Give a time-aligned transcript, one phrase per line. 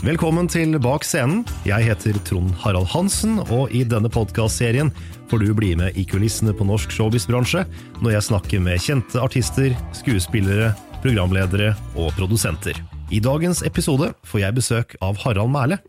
[0.00, 1.42] Velkommen til Bak scenen.
[1.68, 4.88] Jeg heter Trond Harald Hansen, og i denne podkastserien
[5.28, 7.66] får du bli med i kulissene på norsk showbiz-bransje
[8.00, 10.70] når jeg snakker med kjente artister, skuespillere,
[11.02, 12.80] programledere og produsenter.
[13.12, 15.82] I dagens episode får jeg besøk av Harald Mæhle.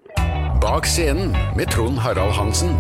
[0.60, 2.76] Bak scenen med Trond Harald Hansen.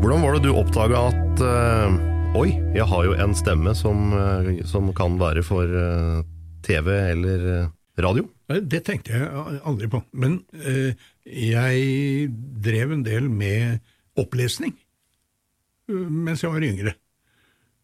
[0.00, 2.00] Hvordan var det du oppdaga at eh,
[2.40, 6.24] Oi, jeg har jo en stemme som, eh, som kan være for eh,
[6.64, 7.68] TV eller
[8.00, 8.28] radio?
[8.48, 10.02] Det tenkte jeg aldri på.
[10.12, 10.94] Men eh,
[11.26, 12.30] jeg
[12.64, 13.82] drev en del med
[14.20, 14.74] opplesning
[15.88, 16.94] eh, mens jeg var yngre.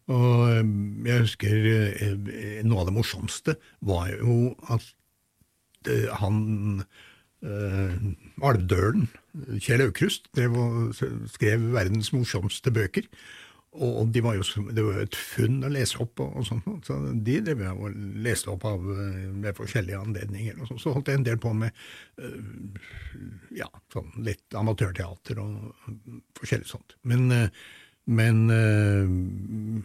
[0.09, 0.63] Og eh,
[1.11, 4.95] jeg husker eh, noe av det morsomste var jo at
[6.21, 6.39] han
[7.45, 7.93] eh,
[8.45, 9.07] Alvdølen,
[9.63, 13.07] Kjell Aukrust, skrev verdens morsomste bøker.
[13.77, 16.87] Og de var jo, det var jo et funn å lese opp, og, og sånt,
[16.89, 20.57] så de drev jeg og leste opp av eh, ved forskjellige anledninger.
[20.63, 21.77] Og så, så holdt jeg en del på med
[22.23, 22.81] uh,
[23.59, 25.93] ja, sånn litt amatørteater og
[26.41, 26.97] forskjellig sånt.
[27.13, 27.69] Men, uh,
[28.09, 29.85] men uh,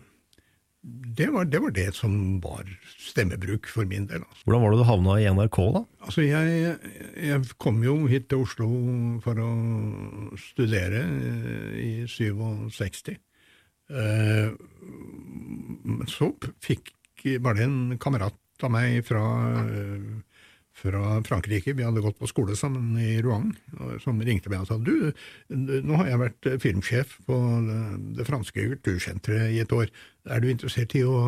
[0.83, 2.67] det, var, det var det som var
[2.99, 4.23] stemmebruk for min del.
[4.23, 4.47] Altså.
[4.47, 5.83] Hvordan var det du havna i NRK, da?
[6.07, 6.73] Altså, jeg,
[7.19, 8.67] jeg kom jo hit til Oslo
[9.23, 9.51] for å
[10.39, 13.15] studere eh, i 67.
[13.91, 14.51] Eh,
[16.07, 16.29] så
[16.63, 16.93] fikk,
[17.43, 19.23] var det en kamerat av meg fra,
[19.67, 20.39] eh,
[20.73, 23.51] fra Frankrike, vi hadde gått på skole sammen i Rouen,
[24.01, 25.11] som ringte meg og sa du,
[25.49, 27.37] nå har jeg vært filmsjef på
[28.17, 29.91] det, franske kultursenteret i et år,
[30.25, 31.19] er du interessert i å,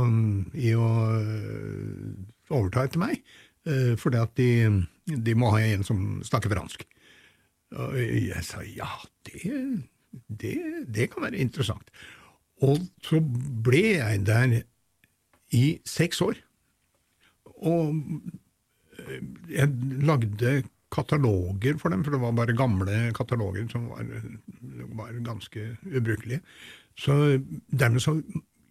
[0.55, 0.89] i å
[1.19, 3.21] eh, overta etter meg?
[3.97, 4.49] Fordi at de,
[5.25, 6.83] de må ha en som snakker fransk.
[7.73, 8.91] Og jeg sa ja,
[9.25, 9.55] det,
[10.29, 11.89] det, det kan være interessant.
[12.63, 13.19] Og så
[13.65, 14.61] ble jeg der
[15.55, 16.39] i seks år.
[17.65, 17.95] Og
[18.99, 19.21] eh,
[19.51, 19.71] jeg
[20.07, 20.61] lagde
[20.95, 24.05] kataloger for dem, for det var bare gamle kataloger som var,
[24.95, 26.41] var ganske ubrukelige.
[26.95, 28.15] Så dermed så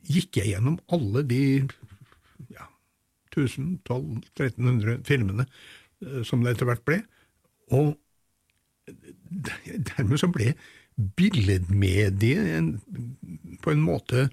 [0.09, 1.43] gikk jeg gjennom alle de
[2.53, 2.69] ja,
[3.37, 7.03] 1000-1200-1300 filmene eh, som det etter hvert ble.
[7.75, 7.95] Og
[9.95, 10.53] dermed så ble
[10.97, 12.81] billedmediet
[13.65, 14.29] på en måte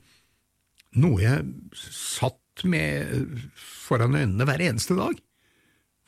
[1.01, 1.45] noe jeg
[1.77, 5.19] satt med foran øynene hver eneste dag.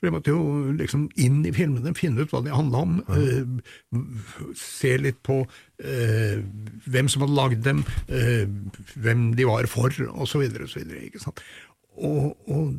[0.04, 4.02] For jeg måtte jo liksom inn i filmene, finne ut hva de handla om, eh,
[4.60, 5.38] se litt på
[5.80, 6.42] eh,
[6.92, 8.44] hvem som hadde lagd dem, eh,
[9.00, 10.44] hvem de var for, osv.
[11.24, 11.40] Sant?
[11.96, 12.76] Og, og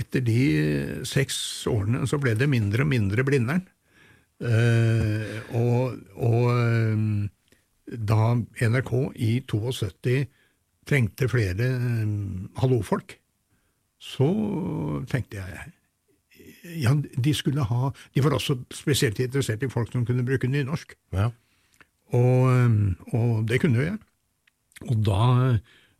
[0.00, 0.40] etter de
[1.04, 1.36] seks
[1.68, 3.66] årene så ble det mindre og mindre Blindern.
[4.42, 7.02] Eh, og, og eh,
[8.10, 8.32] da
[8.66, 8.92] NRK
[9.22, 10.16] i 72
[10.88, 12.16] trengte flere eh,
[12.58, 13.16] hallofolk,
[14.02, 14.30] så
[15.10, 15.70] tenkte jeg
[16.82, 20.94] ja, de skulle ha De var også spesielt interessert i folk som kunne bruke nynorsk.
[21.14, 21.28] Ja.
[22.14, 22.50] Og,
[23.14, 23.98] og det kunne jo jeg.
[24.90, 25.22] Og da,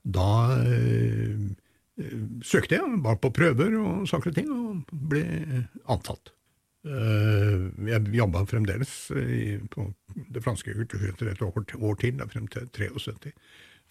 [0.03, 0.29] da
[0.63, 1.51] øh,
[2.47, 5.25] søkte jeg, var på prøver og saker og ting, og ble
[5.91, 6.35] antatt.
[6.83, 9.85] Eh, jeg jobba fremdeles i, på
[10.35, 13.31] det franske kulturhuset et år, år til, da, frem til 73.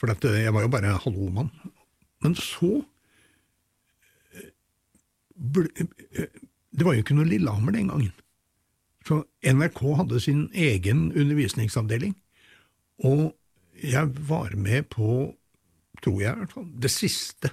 [0.02, 1.52] For at, eh, jeg var jo bare hallomann.
[2.22, 2.82] Men så
[4.34, 4.50] eh,
[5.40, 6.28] eh,
[6.72, 8.14] Det var jo ikke noe Lillehammer den gangen.
[9.06, 12.14] Så NRK hadde sin egen undervisningsavdeling,
[13.04, 13.34] og
[13.82, 15.34] jeg var med på,
[16.04, 17.50] tror jeg i hvert fall, det siste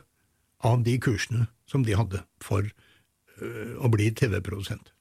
[0.61, 2.69] av de kursene som de hadde for
[3.81, 4.93] å bli TV-produsent.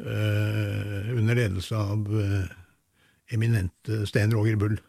[0.00, 2.48] Øh, under ledelse av øh,
[3.30, 4.80] eminente Sten Roger Bull.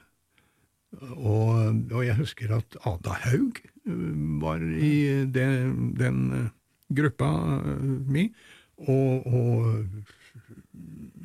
[1.13, 5.49] Og, og jeg husker at Ada Haug øh, var i det,
[5.99, 6.47] den øh,
[6.95, 7.29] gruppa
[8.07, 8.33] mi,
[8.77, 9.85] og, og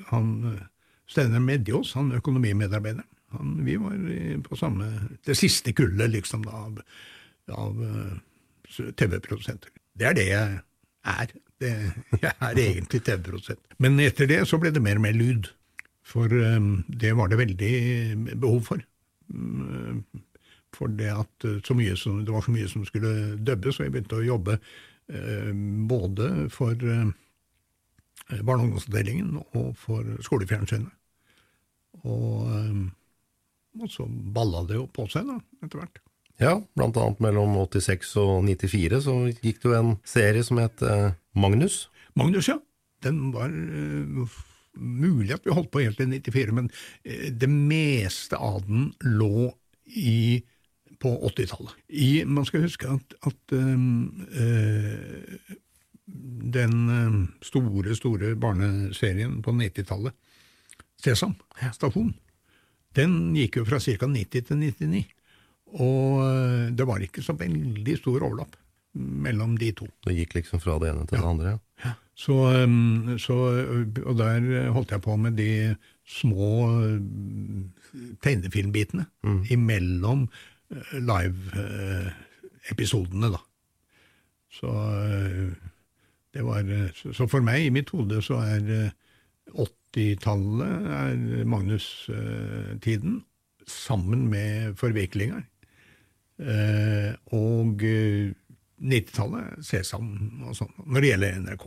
[0.06, 0.58] han
[1.06, 3.96] Steinar Medjås, han økonomimedarbeideren, han, vi var
[4.44, 4.92] på samme
[5.26, 6.80] Det siste kullet, liksom, da, av,
[7.48, 7.80] av
[8.96, 9.70] TV-produsenter.
[9.98, 10.60] Det er det jeg
[11.04, 11.32] er.
[11.60, 11.70] Det,
[12.22, 13.60] jeg er egentlig TV-produsent.
[13.78, 15.50] Men etter det så ble det mer og mer lyd.
[16.10, 17.74] For um, det var det veldig
[18.40, 18.82] behov for.
[19.30, 20.04] Um,
[20.74, 24.18] for det at mye som, det var så mye som skulle dubbes, og jeg begynte
[24.18, 25.50] å jobbe uh,
[25.90, 27.10] både for uh,
[28.40, 30.90] barne- og ungdomsavdelingen og for skolefjernsynet.
[32.06, 32.86] Og, um,
[33.80, 35.36] og så balla det jo på seg, da,
[35.66, 36.00] etter hvert.
[36.40, 40.80] Ja, blant annet mellom 86 og 94 så gikk det jo en serie som het
[40.80, 41.88] eh, Magnus.
[42.14, 42.58] Magnus, ja.
[43.02, 44.38] Den var uh,
[44.76, 49.50] mulig at vi holdt på helt til 94, men uh, det meste av den lå
[49.86, 50.42] i,
[51.00, 51.76] på 80-tallet.
[52.28, 55.54] Man skal huske at, at um, uh,
[56.50, 60.16] den store, store barneserien på 90-tallet,
[61.00, 61.32] Sesam
[61.72, 62.10] stasjon,
[62.98, 64.08] den gikk jo fra ca.
[64.10, 65.04] 90 til 99.
[65.80, 66.18] Og
[66.76, 68.58] det var ikke så veldig stor overlapp
[68.94, 69.86] mellom de to.
[70.06, 71.50] Det gikk liksom fra det ene til det andre.
[71.84, 71.92] Ja.
[72.20, 72.34] Så,
[72.64, 73.36] um, så,
[74.04, 74.38] og der
[74.74, 75.50] holdt jeg på med de
[76.10, 76.48] små
[78.22, 79.42] tegnefilmbitene mm.
[79.54, 80.20] imellom
[80.92, 83.40] live-episodene, da.
[84.50, 84.70] Så
[86.34, 86.62] det var
[87.14, 88.90] Så for meg, i mitt hode, så er uh,
[89.54, 93.24] 80-tallet er Magnus-tiden,
[93.66, 95.42] sammen med forviklinger.
[97.34, 97.82] Og
[98.80, 100.10] 90-tallet er Sesam
[100.48, 101.66] og sånn, når det gjelder NRK.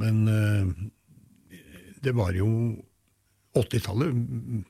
[0.00, 1.60] Men eh,
[2.04, 2.48] det var jo
[3.58, 4.64] 80-tallet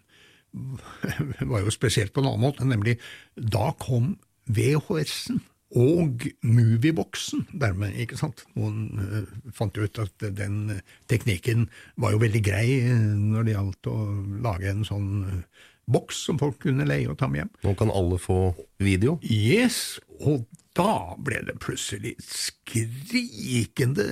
[1.51, 2.99] var jo spesielt på en annen måte, nemlig
[3.35, 4.15] da kom
[4.45, 5.43] VHS-en
[5.75, 8.45] og Movieboxen dermed, ikke sant.
[8.55, 10.79] Noen eh, fant jo ut at den
[11.11, 11.67] teknikken
[12.01, 13.97] var jo veldig grei eh, når det gjaldt å
[14.45, 15.11] lage en sånn
[15.91, 17.53] boks som folk kunne leie og ta med hjem.
[17.67, 19.19] Nå kan alle få video.
[19.27, 24.07] Yes, og da ble det plutselig skrikende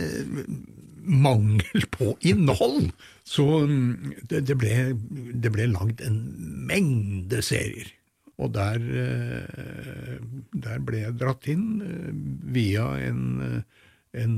[1.03, 2.93] mangel på innhold.
[3.25, 4.76] Så mm, det, det, ble,
[5.35, 6.23] det ble lagd en
[6.69, 7.91] mengde serier.
[8.43, 10.17] Og der, eh,
[10.64, 12.09] der ble jeg dratt inn eh,
[12.55, 13.85] via en, eh,
[14.23, 14.35] en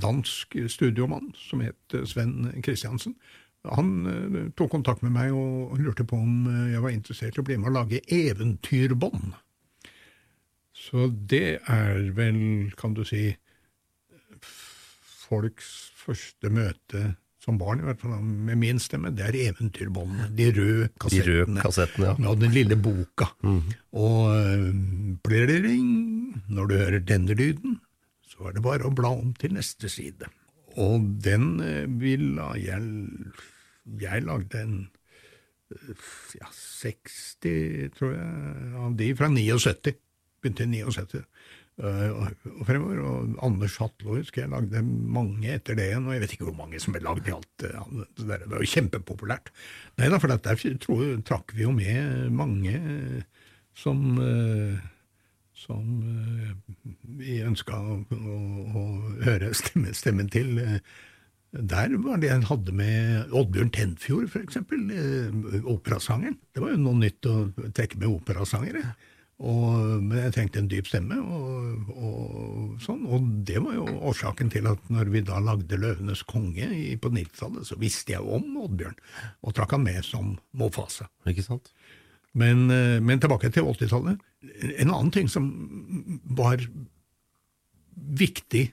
[0.00, 3.16] dansk studiomann som het Sven Kristiansen.
[3.68, 7.58] Han tok kontakt med meg og lurte på om jeg var interessert i å bli
[7.60, 9.34] med å lage eventyrbånd.
[10.80, 13.26] Så det er vel, kan du si,
[15.28, 17.10] folks første møte
[17.40, 20.26] som barn, i hvert fall med min stemme, det er eventyrbåndene.
[20.36, 21.36] De røde De kassettene.
[21.56, 22.16] røde kassettene, ja.
[22.26, 23.30] Ja, den lille boka.
[23.96, 24.66] Og øh,
[25.24, 25.86] plirring,
[26.52, 27.78] når du hører denne lyden,
[28.28, 30.28] så er det bare å bla om til neste side.
[30.76, 32.84] Og den øh, ville jeg
[34.00, 34.76] Jeg lagde en
[35.72, 35.96] øh,
[36.36, 39.96] ja, 60, tror jeg, av de fra 79.
[40.40, 41.24] Begynte i 79.
[41.80, 43.00] øh, og fremover.
[43.06, 46.58] Og Anders Hatlo husker jeg lagde mange etter det igjen, og jeg vet ikke hvor
[46.62, 47.66] mange som ble lagd i alt.
[47.66, 48.44] øh, det der.
[48.44, 49.52] Det var jo kjempepopulært.
[50.00, 52.80] Nei da, for der tror, trakk vi jo med mange
[53.76, 54.80] som øh,
[55.60, 55.84] som
[57.20, 58.36] vi ønska å, å,
[58.80, 58.84] å
[59.26, 60.54] høre stemmen, stemmen til.
[61.50, 63.72] Der var det en hadde med Oddbjørn
[64.44, 66.38] eksempel, eh, operasangeren.
[66.54, 68.94] Det var jo noe nytt å trekke med operasangere.
[69.40, 73.06] Og, men jeg trengte en dyp stemme, og, og sånn.
[73.08, 77.12] Og det var jo årsaken til at når vi da lagde Løvenes konge i, på
[77.14, 78.98] 90-tallet, så visste jeg om Oddbjørn,
[79.40, 81.08] og trakk han med som Mofasa.
[81.30, 81.72] Ikke sant?
[82.36, 84.20] Men, eh, men tilbake til 80-tallet.
[84.76, 85.48] En annen ting som
[86.36, 86.60] var
[88.20, 88.68] viktig,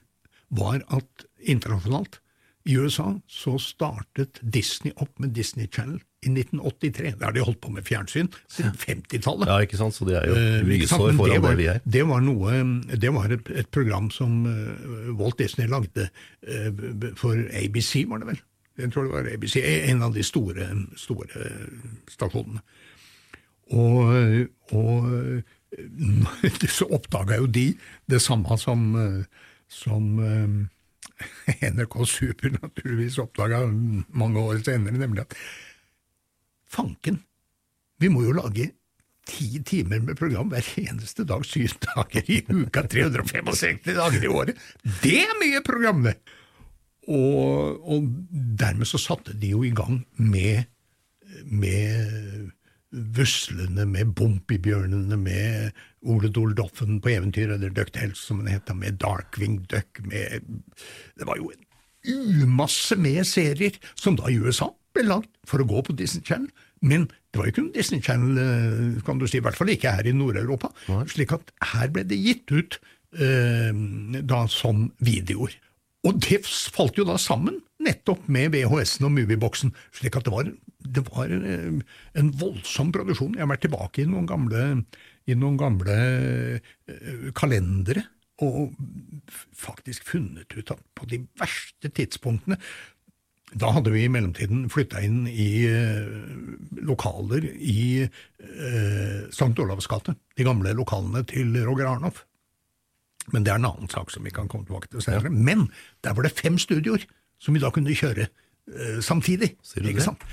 [0.48, 2.20] var at internasjonalt
[2.68, 7.14] i USA så startet Disney opp med Disney Channel i 1983.
[7.20, 9.50] Da har de holdt på med fjernsyn siden 50-tallet.
[9.50, 9.94] Ja, ikke sant?
[9.94, 11.80] Så de er jo Eh, lysår foran det, var, vi er.
[11.84, 12.58] Det var, noe,
[12.98, 16.08] det var et, et program som eh, Walt Disney lagde
[16.42, 16.70] eh,
[17.18, 18.42] for ABC, var det vel?
[18.78, 19.56] Jeg tror det var ABC,
[19.90, 20.66] en av de store,
[20.98, 21.48] store
[22.10, 22.62] stasjonene.
[23.68, 25.42] Og, og
[26.78, 27.68] så oppdaga jo de
[28.10, 29.24] det samme som, eh,
[29.68, 33.64] som eh, NRK Super naturligvis oppdaga
[34.08, 35.34] mange år senere, nemlig at
[36.72, 37.22] fanken,
[37.98, 38.70] vi må jo lage
[39.28, 44.68] ti timer med program hver eneste dag, syv dager i uka, 365 dager i året.
[45.02, 46.08] Det er mye program!
[47.08, 48.08] Og, og
[48.60, 50.68] dermed så satte de jo i gang med,
[51.44, 52.50] med
[52.88, 59.62] Vuslene, med Bompibjørnene, med Ole Doldoffen på eventyr, eller Ducktails som den het, med Darkwing
[59.68, 60.44] Duck, med
[61.16, 61.64] Det var jo en
[62.44, 66.50] umasse med serier som da i USA ble lagd for å gå på Disney Channel.
[66.84, 69.72] Men det var jo ikke noen Disney Channel, eh, kan du si, i hvert fall
[69.72, 70.70] ikke her i Nord-Europa.
[71.10, 72.78] Slik at her ble det gitt ut
[73.18, 73.72] eh,
[74.22, 75.56] da som videoer.
[76.06, 80.50] Og det falt jo da sammen nettopp med VHS-en og Movieboxen, slik at det var,
[80.82, 81.82] det var en,
[82.18, 83.36] en voldsom produksjon.
[83.36, 84.64] Jeg har vært tilbake i noen gamle,
[85.28, 88.06] i noen gamle eh, kalendere
[88.44, 88.74] og
[89.58, 92.58] faktisk funnet ut at på de verste tidspunktene
[93.56, 96.08] da hadde vi i mellomtiden flytta inn i uh,
[96.84, 99.54] lokaler i eh, St.
[99.62, 102.24] Olavs gate, de gamle lokalene til Roger Arnoff.
[103.32, 105.32] Men det er en annen sak som vi kan komme tilbake til senere.
[105.32, 105.66] Men
[106.04, 107.04] der var det fem studioer
[107.40, 109.54] som vi da kunne kjøre eh, samtidig.
[109.80, 110.24] ikke sant?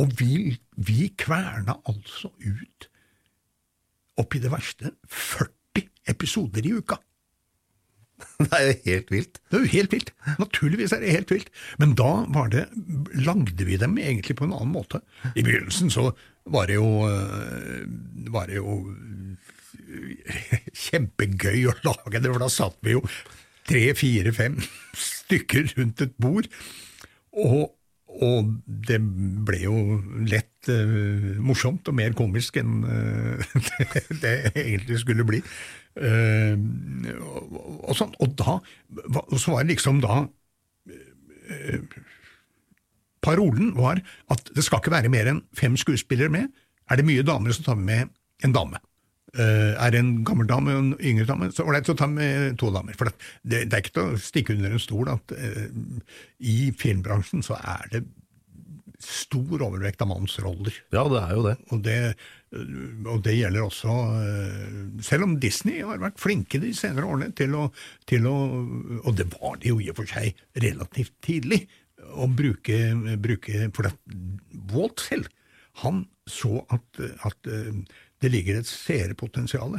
[0.00, 2.88] Og vi, vi kverna altså ut,
[4.20, 7.00] oppi det verste, 40 episoder i uka.
[8.40, 9.40] Det er jo helt vilt.
[9.50, 10.12] Det er jo helt vilt.
[10.40, 11.50] Naturligvis er det helt vilt.
[11.82, 12.66] Men da var det,
[13.16, 15.02] lagde vi dem egentlig på en annen måte.
[15.34, 16.10] I begynnelsen så
[16.50, 17.84] var det jo, eh,
[18.32, 18.80] var det jo
[20.86, 23.04] kjempegøy å lage det, for da satt vi jo
[23.70, 24.58] tre, fire, fem
[25.10, 26.48] stykker rundt et bord.
[27.40, 27.70] Og,
[28.20, 28.98] og det
[29.46, 29.76] ble jo
[30.26, 34.34] lett uh, morsomt og mer komisk enn uh, det, det
[34.64, 35.42] egentlig skulle bli.
[35.98, 36.54] Uh,
[37.82, 38.60] og, sånn, og, da,
[39.24, 41.96] og så var liksom da uh,
[43.20, 43.98] Parolen var
[44.32, 46.46] at det skal ikke være mer enn fem skuespillere med.
[46.88, 48.14] Er det mye damer, så tar vi med
[48.46, 48.80] en dame.
[49.34, 52.30] Uh, er det en gammel dame og en yngre dame, så ålreit, så tar vi
[52.58, 52.96] to damer.
[52.96, 55.34] For det, det, er ikke til å stikke under en stol at
[56.38, 58.04] i filmbransjen så er det
[59.04, 60.74] stor overvekt av mannsroller.
[60.94, 61.56] Ja, det er jo det.
[61.70, 61.96] Og det,
[63.06, 67.54] og det gjelder også eh, Selv om Disney har vært flinke de senere årene til
[67.54, 67.68] å,
[68.10, 68.34] til å
[69.04, 71.62] Og det var de jo i og for seg relativt tidlig,
[72.10, 72.80] å bruke,
[73.22, 73.90] bruke For
[74.72, 75.30] Walt selv,
[75.84, 77.80] han så at, at eh,
[78.20, 79.78] det ligger et seerpotensial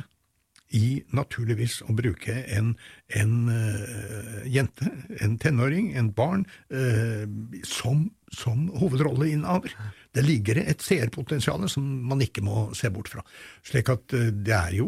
[0.77, 2.73] i naturligvis å bruke en,
[3.19, 4.87] en uh, jente,
[5.19, 7.25] en tenåring, en barn, uh,
[7.67, 9.73] som, som hovedrolleinnehaver.
[10.15, 13.23] Det ligger et seerpotensial som man ikke må se bort fra.
[13.67, 14.87] Slik at uh, det er jo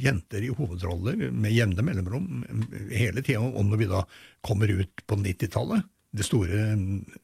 [0.00, 2.44] jenter i hovedroller med jevne mellomrom
[2.92, 4.04] hele tida, og når vi da
[4.46, 6.74] kommer ut på 90-tallet, det store,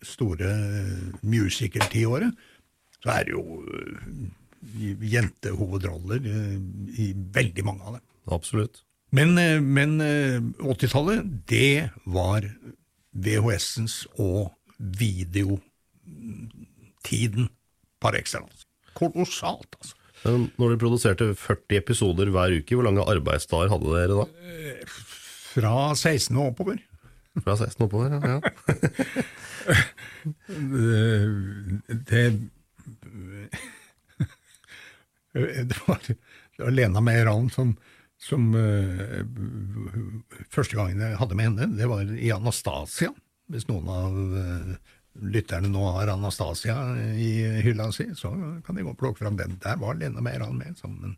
[0.07, 0.51] store
[1.27, 2.37] musical-tiåret,
[3.03, 3.43] så er det jo
[5.01, 6.59] jentehovedroller eh,
[7.03, 8.05] i veldig mange av dem.
[8.35, 8.83] Absolutt.
[9.15, 12.49] Men, eh, men 80-tallet, eh, det var
[13.13, 15.71] VHS-ens og videotiden
[18.01, 18.67] par excellence.
[18.97, 19.97] Kolossalt, altså.
[20.25, 24.27] Men når dere produserte 40 episoder hver uke, hvor lange arbeidsdager hadde dere da?
[25.53, 26.79] Fra 16 og oppover.
[27.45, 28.39] Fra 16 og oppover, ja.
[32.11, 32.25] det,
[35.37, 37.77] det var, det var Lena Meyer-Allen som,
[38.23, 39.21] som uh,
[40.53, 43.13] Første gangen jeg hadde med henne, det var i Anastasia.
[43.53, 44.71] Hvis noen av uh,
[45.23, 46.77] lytterne nå har Anastasia
[47.15, 47.31] i
[47.65, 48.33] hylla si, så
[48.67, 49.59] kan de gå og plukke fram den.
[49.65, 51.17] Der var Lene Meyer-Allen med, som en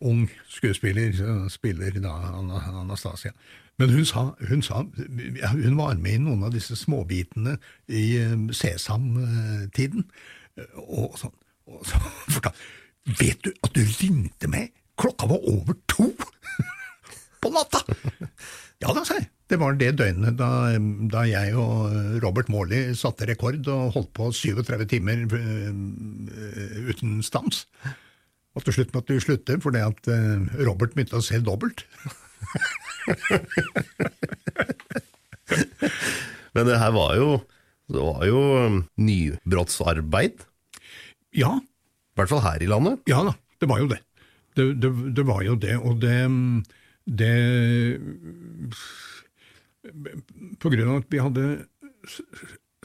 [0.00, 1.12] ung skuespiller,
[1.52, 2.14] spiller da
[2.80, 3.34] Anastasia.
[3.80, 4.82] Men hun sa, hun sa,
[5.52, 7.56] hun var med i noen av disse småbitene
[7.88, 10.04] i eh, Sesam-tiden.
[10.84, 11.36] Og sånn.
[11.70, 12.00] Og så
[12.34, 12.78] fortalte
[13.16, 14.74] Vet du at du ringte meg?
[15.00, 16.10] Klokka var over to
[17.40, 17.80] på natta!
[18.84, 19.30] Ja da, sa jeg.
[19.50, 20.78] Det var det døgnet da,
[21.10, 21.90] da, jeg og
[22.22, 25.74] Robert Morley satte rekord og holdt på 37 timer uh,
[26.86, 27.66] uten stans.
[28.54, 30.38] Og til slutt måtte vi slutte fordi at uh,
[30.68, 31.82] Robert begynte å se dobbelt.
[36.54, 37.28] Men det her var jo,
[37.90, 38.40] det var jo
[39.02, 40.46] nybrottsarbeid?
[41.34, 43.02] Ja, i hvert fall her i landet?
[43.10, 44.00] Ja da, det var jo det.
[44.54, 46.18] Det, det, det var jo det, og det,
[47.18, 47.34] det
[50.60, 51.46] På grunn av at vi hadde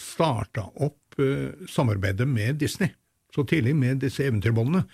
[0.02, 2.92] starta opp uh, samarbeidet med Disney
[3.36, 4.86] så tidlig, med disse eventyrbollene,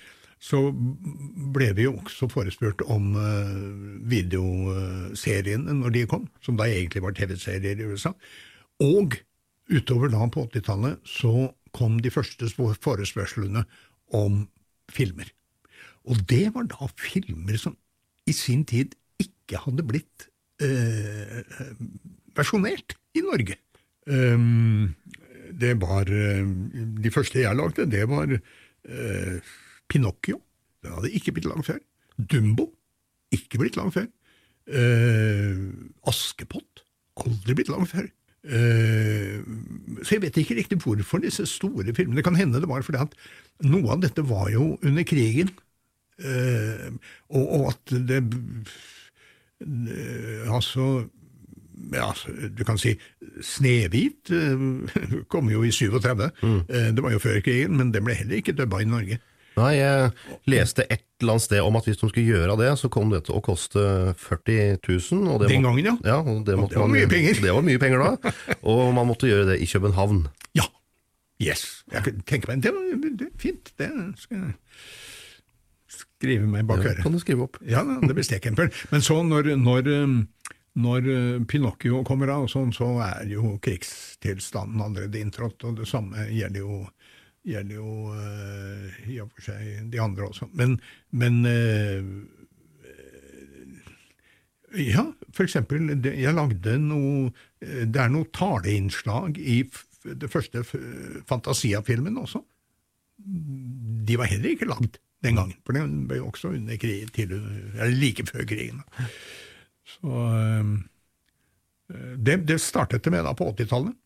[0.42, 0.60] så
[1.54, 7.14] ble vi jo også forespurt om uh, videoseriene når de kom, som da egentlig var
[7.18, 8.16] TV-serier i USA.
[8.82, 9.20] Og
[9.70, 13.64] utover da på 80-tallet så kom de første forespørslene
[14.18, 14.42] om
[14.92, 15.30] filmer.
[16.10, 17.78] Og det var da filmer som
[18.26, 20.31] i sin tid ikke hadde blitt
[20.62, 21.42] uh,
[22.38, 23.58] versjonert i Norge.
[24.08, 24.94] Um,
[25.62, 29.52] det var De første jeg lagde, det var eh,
[29.90, 30.40] Pinocchio.
[30.82, 31.82] Den hadde ikke blitt lagd før.
[32.18, 32.70] Dumbo.
[33.36, 34.08] Ikke blitt lagd før.
[34.72, 35.62] Eh,
[36.10, 36.86] Askepott.
[37.22, 38.10] Aldri blitt lagd før.
[38.42, 39.38] Uh,
[40.02, 42.98] så jeg vet ikke riktig hvorfor disse store filmene Det kan hende det var fordi
[42.98, 43.12] at
[43.70, 45.52] noe av dette var jo under krigen,
[46.26, 46.88] uh,
[47.30, 48.18] og, og, at det
[50.52, 51.08] Altså
[51.92, 52.12] ja,
[52.58, 52.94] du kan si
[53.42, 54.30] Snehvit
[55.34, 56.30] kom jo i 37.
[56.44, 56.60] Mm.
[56.96, 59.18] Det var jo før krigen, men det ble heller ikke dubba i Norge.
[59.60, 60.12] Nei, jeg
[60.48, 63.26] leste et eller annet sted om at hvis de skulle gjøre det, så kom det
[63.28, 63.82] til å koste
[64.18, 65.26] 40 000.
[65.28, 65.96] Og det Den gangen, ja.
[66.08, 67.42] ja og det, og det var man, mye penger.
[67.44, 68.34] Det var mye penger da,
[68.72, 70.24] og man måtte gjøre det i København.
[70.58, 70.68] Ja.
[71.42, 71.84] Yes.
[71.92, 73.74] Jeg tenker meg, det var fint.
[73.82, 73.92] Det
[74.22, 74.54] skal jeg
[75.92, 77.00] skrive meg bak øret.
[77.00, 77.60] Ja, kan du skrive opp.
[77.68, 78.72] Ja, det blir stekempel.
[78.92, 79.92] Men så når, når,
[80.82, 81.12] når
[81.52, 86.84] Pinocchio kommer av, sånn, så er jo krigstilstanden allerede inntrådt, og det samme gjelder jo
[87.48, 90.50] gjelder jo uh, i og for seg de andre også.
[90.58, 90.78] Men,
[91.10, 92.06] men uh,
[94.78, 95.04] Ja,
[95.36, 99.66] for eksempel, det, jeg lagde noe Det er noe taleinnslag i
[100.02, 100.64] det første
[101.28, 102.40] Fantasia-filmen også.
[103.22, 107.36] De var heller ikke lagd den gangen, for den ble jo også under krigen, til,
[107.76, 108.82] eller like før krigen.
[109.96, 110.72] Så uh,
[112.18, 113.98] det, det startet det med da på 80-tallet.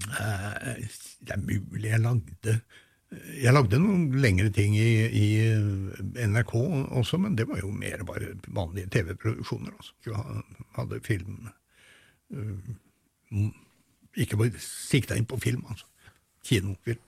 [0.00, 2.54] Det er mulig jeg lagde
[3.42, 5.26] Jeg lagde noen lengre ting i, i
[6.30, 9.74] NRK også, men det var jo mer bare vanlige TV-produksjoner.
[9.74, 10.14] Altså.
[10.76, 11.50] Hadde film
[14.14, 15.86] Ikke bare sikta inn på film, altså.
[16.46, 17.02] Kinofilm.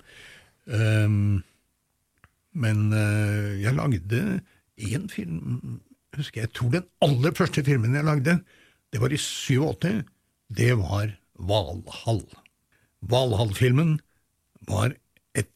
[0.67, 1.43] Um,
[2.53, 4.41] men uh, jeg lagde
[4.83, 5.81] én film
[6.17, 8.39] husker Jeg tror den aller første filmen jeg lagde,
[8.93, 10.03] det var i 87.
[10.53, 12.27] Det var Valhall.
[13.01, 13.95] Valhall-filmen
[14.69, 14.93] var
[15.35, 15.49] et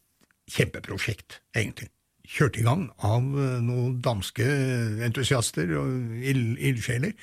[0.49, 1.91] kjempeprosjekt, egentlig.
[2.27, 4.47] Kjørt i gang av noen danske
[5.05, 7.13] entusiaster og ildsjeler,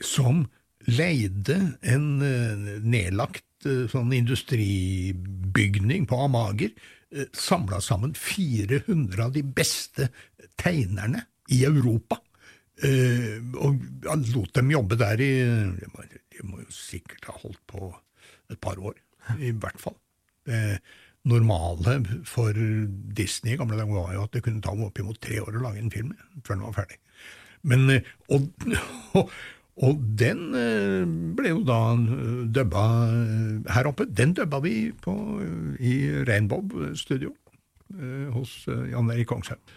[0.00, 0.46] som
[0.86, 2.06] leide en
[2.86, 3.44] nedlagt
[3.90, 6.70] sånn industribygning på Amager,
[7.34, 10.08] samla sammen 400 av de beste
[10.60, 12.20] tegnerne i Europa.
[12.80, 13.80] Og
[14.30, 17.90] lot dem jobbe der i De må jo sikkert ha holdt på
[18.50, 18.94] et par år
[19.42, 19.98] i hvert fall.
[20.46, 20.78] Det
[21.28, 22.56] normale for
[23.16, 25.82] Disney i gamle dager var jo at det kunne ta oppimot tre år å lage
[25.82, 26.14] en film
[26.46, 27.00] før den var ferdig.
[27.68, 27.90] Men,
[28.32, 28.46] og,
[29.20, 29.34] og,
[29.80, 30.40] og den
[31.36, 31.80] ble jo da
[32.52, 32.84] dubba
[33.72, 34.04] her oppe.
[34.04, 35.14] Den dubba vi på,
[35.80, 35.94] i
[36.28, 37.32] Rainbob studio
[38.34, 39.72] hos Jan Erik Kongshaug.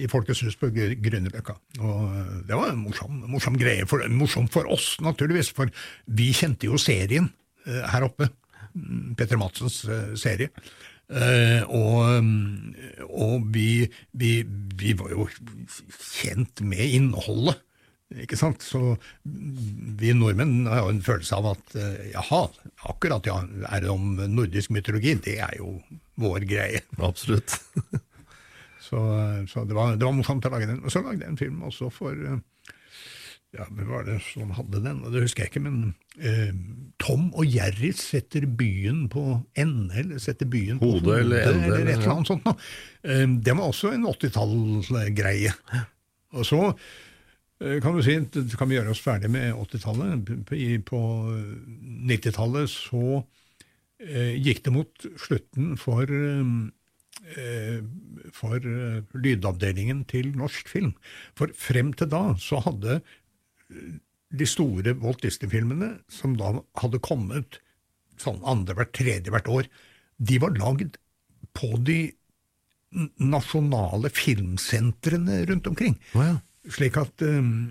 [0.00, 1.56] I Folkets hus på Grünerløkka.
[1.80, 3.88] Og det var en morsom, morsom greie.
[3.88, 5.72] For, morsom for oss, naturligvis, for
[6.04, 7.32] vi kjente jo serien
[7.64, 8.28] her oppe.
[9.16, 9.82] Petter Madsens
[10.20, 10.52] serie.
[11.10, 12.22] Uh, og,
[13.10, 13.82] og vi,
[14.14, 14.44] vi,
[14.78, 15.24] vi, var jo
[15.90, 17.58] kjent med innholdet,
[18.24, 18.64] ikke sant?
[18.64, 22.42] Så vi nordmenn har jo en følelse av at uh, jaha,
[22.90, 25.76] akkurat ja, er det om nordisk mytologi, det er jo
[26.20, 26.82] vår greie.
[27.10, 27.58] Absolutt.
[28.88, 29.00] så,
[29.50, 30.82] så det, var, det, var, morsomt å lage den.
[30.84, 32.40] Og så lagde jeg en film også for uh,
[33.50, 35.00] ja, hvem var det som hadde den?
[35.10, 35.78] Det husker jeg ikke, men
[36.22, 36.52] eh,
[37.02, 39.24] Tom og Jerry setter byen på
[39.58, 42.46] ende, eller setter byen på hodet, eller, ende, eller et eller annet sånt.
[42.46, 42.68] noe.
[43.02, 45.54] Eh, det var også en 80-tallsgreie.
[46.38, 46.84] Og så eh,
[47.60, 48.16] kan du si,
[48.56, 50.30] kan vi gjøre oss ferdig med 80-tallet.
[50.88, 51.00] På
[52.08, 53.04] 90-tallet så
[54.00, 56.52] eh, gikk det mot slutten for eh,
[58.32, 58.64] for
[59.12, 60.94] lydavdelingen til norsk film.
[61.36, 63.02] For frem til da så hadde
[64.30, 67.60] de store Walt Disney-filmene, som da hadde kommet
[68.20, 69.68] sånn andre hvert tredje hvert år,
[70.16, 70.96] de var lagd
[71.56, 72.00] på de
[73.22, 75.96] nasjonale filmsentrene rundt omkring.
[76.14, 76.38] Oh, ja.
[76.68, 77.70] Slik at um,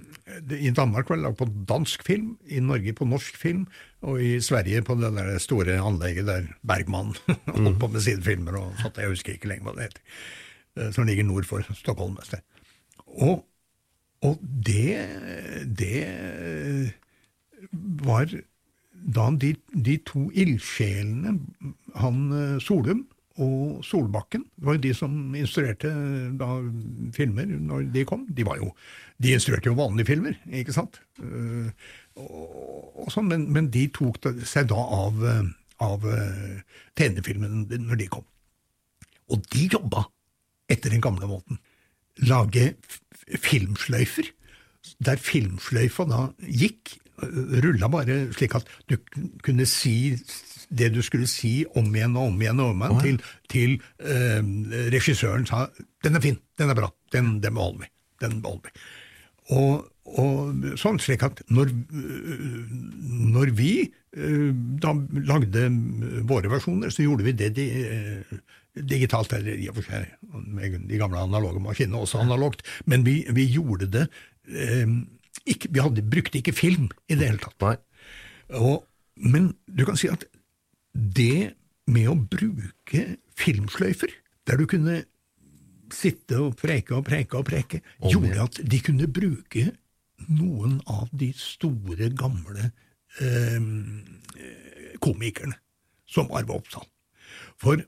[0.49, 3.67] I Danmark var det lagd på dansk film, i Norge på norsk film,
[4.01, 7.13] og i Sverige på det der store anlegget der Bergman
[7.53, 10.91] holdt på med sine filmer og satt Jeg husker ikke lenger hva det heter.
[10.95, 12.17] Som ligger nord for Stockholm.
[13.19, 13.45] Og
[14.25, 14.97] og det,
[15.79, 15.99] det
[18.03, 18.33] var
[19.15, 21.37] da de, de to ildsjelene,
[21.95, 23.05] han Solum
[23.39, 25.89] og Solbakken var jo de som instruerte
[26.39, 26.49] da
[27.15, 28.25] filmer når de kom.
[28.35, 28.73] De, jo,
[29.17, 30.99] de instruerte jo vanlige filmer, ikke sant?
[31.21, 31.71] Uh,
[32.19, 35.23] og, og så, men, men, de tok seg da av,
[35.85, 38.27] av uh, tegnefilmene når de kom.
[39.31, 40.07] Og de jobba
[40.69, 41.61] etter den gamle måten.
[42.27, 42.73] Lage
[43.39, 44.33] filmsløyfer,
[45.05, 46.97] der filmsløyfa da gikk,
[47.63, 48.95] rulla bare slik at du
[49.43, 50.15] kunne si
[50.69, 54.41] det du skulle si om igjen og om igjen og om igjen, til, til eh,
[54.93, 55.67] regissøren sa
[56.03, 57.93] 'den er fin, den er bra, den, den beholder vi'.
[58.21, 58.81] Den beholder vi.
[59.49, 59.87] Og,
[60.19, 61.71] og sånn slik at når,
[63.33, 64.93] når vi uh, da
[65.25, 65.63] lagde
[66.29, 68.33] våre versjoner, så gjorde vi det de, uh,
[68.77, 70.11] digitalt, eller i og for seg
[70.45, 74.05] med de gamle analoge maskinene også analogt, men vi, vi gjorde det
[75.45, 77.81] ikke, Vi hadde, brukte ikke film i det hele tatt.
[78.57, 78.83] Og,
[79.15, 80.25] men du kan si at
[80.99, 81.53] det
[81.89, 83.05] med å bruke
[83.39, 84.11] filmsløyfer,
[84.47, 85.01] der du kunne
[85.93, 89.69] sitte og preke og preke og preke, oh, gjorde at de kunne bruke
[90.27, 92.69] noen av de store, gamle
[93.23, 93.69] eh,
[95.01, 95.57] komikerne
[96.09, 96.85] som Arve Oppsal.
[97.61, 97.81] For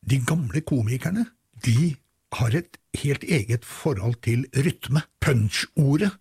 [0.00, 1.26] de gamle komikerne
[1.64, 1.94] de
[2.38, 5.02] har et helt eget forhold til rytme.
[5.22, 6.12] Punch-ordet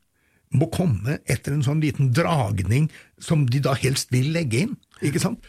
[0.55, 2.89] må komme etter en sånn liten dragning
[3.21, 4.77] som de da helst vil legge inn.
[5.05, 5.43] ikke sant?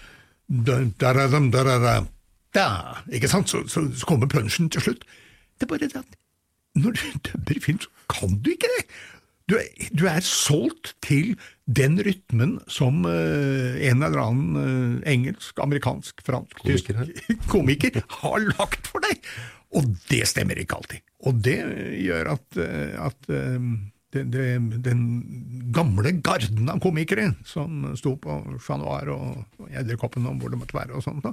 [2.55, 3.51] Da, Ikke sant?
[3.51, 5.07] Så, så, så kommer punsjen til slutt.
[5.59, 6.17] Det er bare det at
[6.79, 8.85] når du dubber film, så kan du ikke det!
[9.51, 9.67] Du er,
[9.99, 11.33] du er solgt til
[11.67, 16.93] den rytmen som uh, en eller annen uh, engelsk, amerikansk, fransk, tysk
[17.53, 19.19] komiker har lagt for deg!
[19.75, 21.03] Og det stemmer ikke alltid.
[21.27, 21.59] Og det
[22.03, 23.29] gjør at, at
[24.11, 24.45] det, det,
[24.83, 25.03] den
[25.75, 30.77] gamle garden av komikere som sto på Chat Noir og Edderkoppen og hvor det måtte
[30.77, 31.29] være, og sånt,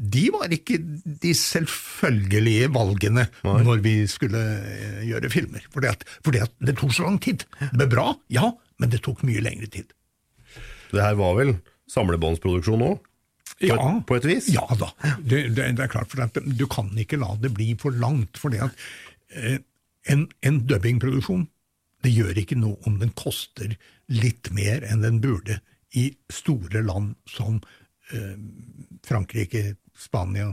[0.00, 0.78] de var ikke
[1.20, 3.58] de selvfølgelige valgene Nei.
[3.66, 5.66] når vi skulle eh, gjøre filmer.
[5.74, 7.44] Fordi at, fordi at det tok så lang tid.
[7.60, 8.48] Det ble bra, ja,
[8.80, 9.92] men det tok mye lengre tid.
[10.90, 11.54] Det her var vel
[11.92, 12.98] samlebåndsproduksjon òg?
[13.60, 14.46] På, ja, et, på et vis?
[14.54, 14.88] Ja da,
[15.20, 16.08] det, det, det er klart.
[16.08, 18.40] For at du kan ikke la det bli for langt.
[18.40, 18.84] For det at
[19.36, 19.58] eh,
[20.08, 21.44] en, en dubbingproduksjon
[22.04, 23.74] det gjør ikke noe om den koster
[24.10, 25.60] litt mer enn den burde
[25.98, 27.58] i store land som
[28.14, 28.36] eh,
[29.06, 30.52] Frankrike, Spania,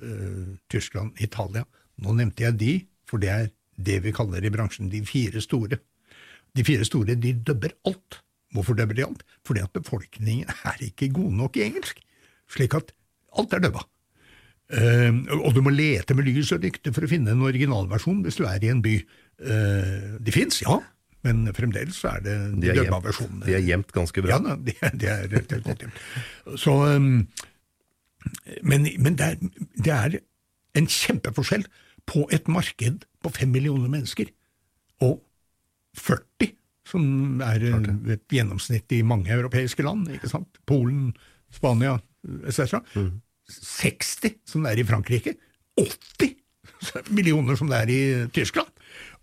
[0.00, 1.66] eh, Tyskland, Italia.
[2.02, 2.74] Nå nevnte jeg de,
[3.08, 5.80] for det er det vi kaller i bransjen de fire store.
[6.56, 8.22] De fire store de dubber alt.
[8.54, 9.26] Hvorfor dubber de alt?
[9.44, 12.00] Fordi at befolkningen er ikke god nok i engelsk,
[12.52, 12.94] slik at
[13.36, 13.84] alt er dubba.
[14.66, 18.40] Uh, og du må lete med lys og lykte for å finne en originalversjon hvis
[18.40, 18.96] du er i en by.
[19.36, 20.78] Uh, de fins, ja,
[21.26, 23.44] men fremdeles er det de dømma versjonene.
[23.46, 24.38] De er gjemt ganske bra.
[24.38, 26.00] Ja, de, de er og godt gjemt.
[26.62, 27.26] Så, um,
[28.62, 29.36] men, men det, er,
[29.76, 30.18] det, er,
[30.76, 31.66] en kjempeforskjell
[32.06, 34.30] på et marked på fem millioner mennesker
[35.04, 35.18] og
[35.96, 36.52] 40,
[36.86, 37.64] som er
[38.14, 40.06] et gjennomsnitt i mange europeiske land.
[40.12, 40.60] ikke sant?
[40.68, 41.10] Polen,
[41.50, 41.96] Spania
[42.46, 42.78] etc.
[42.94, 43.16] Mm.
[43.50, 45.36] 60, som det er i Frankrike.
[45.80, 46.36] 80
[47.16, 48.02] millioner, som det er i
[48.36, 48.70] Tyskland.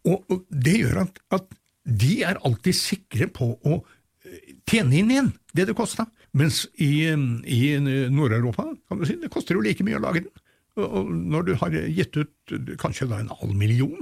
[0.09, 3.77] Og, og det gjør at, at, de er alltid sikre på å
[4.23, 6.05] eh, tjene inn igjen det det kosta.
[6.39, 7.59] Mens i, i
[8.09, 10.43] Nord-Europa kan du si, det koster jo like mye å lage den.
[10.79, 13.99] Og når du har gitt ut kanskje da en halv million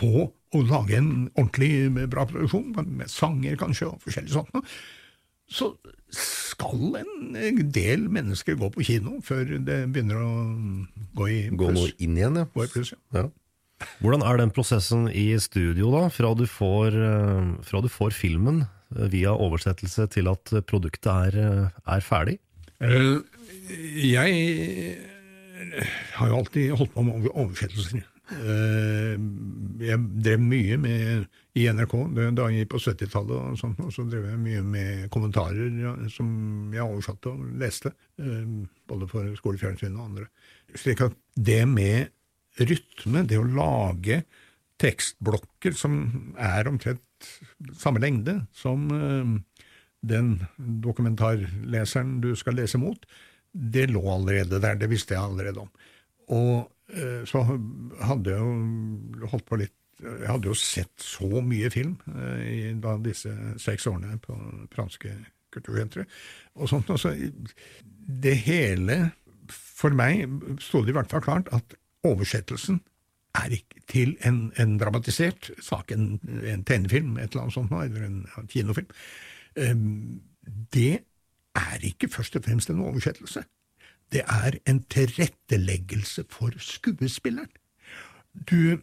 [0.00, 4.72] på å lage en ordentlig bra produksjon, med sanger kanskje og forskjellig sånt,
[5.52, 5.68] så
[6.12, 10.32] skal en del mennesker gå på kino før det begynner å
[11.16, 11.60] gå i pluss.
[11.60, 12.48] Gå noe inn igjen, ja.
[12.56, 13.00] Pluss, ja.
[13.20, 13.28] ja.
[14.02, 18.64] Hvordan er den prosessen i studio, da, fra du får, eh, fra du får filmen
[18.64, 22.38] eh, via oversettelse til at produktet er, eh, er ferdig?
[22.82, 24.32] Jeg
[26.16, 28.08] har jo alltid holdt på med oversettelser.
[28.32, 31.94] Jeg drev mye med i NRK
[32.34, 36.82] da jeg på 70-tallet, og sånt, og så drev jeg mye med kommentarer som jeg
[36.82, 37.92] oversatte og leste.
[38.88, 40.26] Både for skolefjernsyn og andre.
[40.74, 42.10] Slik at det med
[42.60, 44.22] rytme, det å lage
[44.82, 45.94] tekstblokker som
[46.40, 47.28] er omtrent
[47.78, 49.62] samme lengde som uh,
[50.02, 50.34] den
[50.82, 53.04] dokumentarleseren du skal lese mot,
[53.52, 54.80] det lå allerede der.
[54.80, 55.70] Det visste jeg allerede om.
[56.34, 56.56] Og
[56.96, 57.44] uh, så
[58.02, 62.72] hadde jeg jo holdt på litt Jeg hadde jo sett så mye film uh, i
[62.82, 63.30] da disse
[63.62, 64.34] seks årene på
[64.72, 65.12] franske
[65.54, 66.10] kultursenteret.
[66.58, 67.12] Og sånt, altså,
[68.24, 69.12] det hele
[69.52, 70.24] For meg
[70.62, 72.80] sto det i hvert fall klart at oversettelsen
[73.38, 78.04] er ikke til en, en dramatisert sak, en, en, tegnefilm, et eller annet sånt, eller
[78.06, 78.92] en, kinofilm.
[79.56, 80.20] Um,
[80.74, 81.04] det
[81.56, 83.44] er ikke først og fremst en oversettelse.
[84.12, 87.48] det er en tilretteleggelse for skuespilleren.
[88.50, 88.76] Du,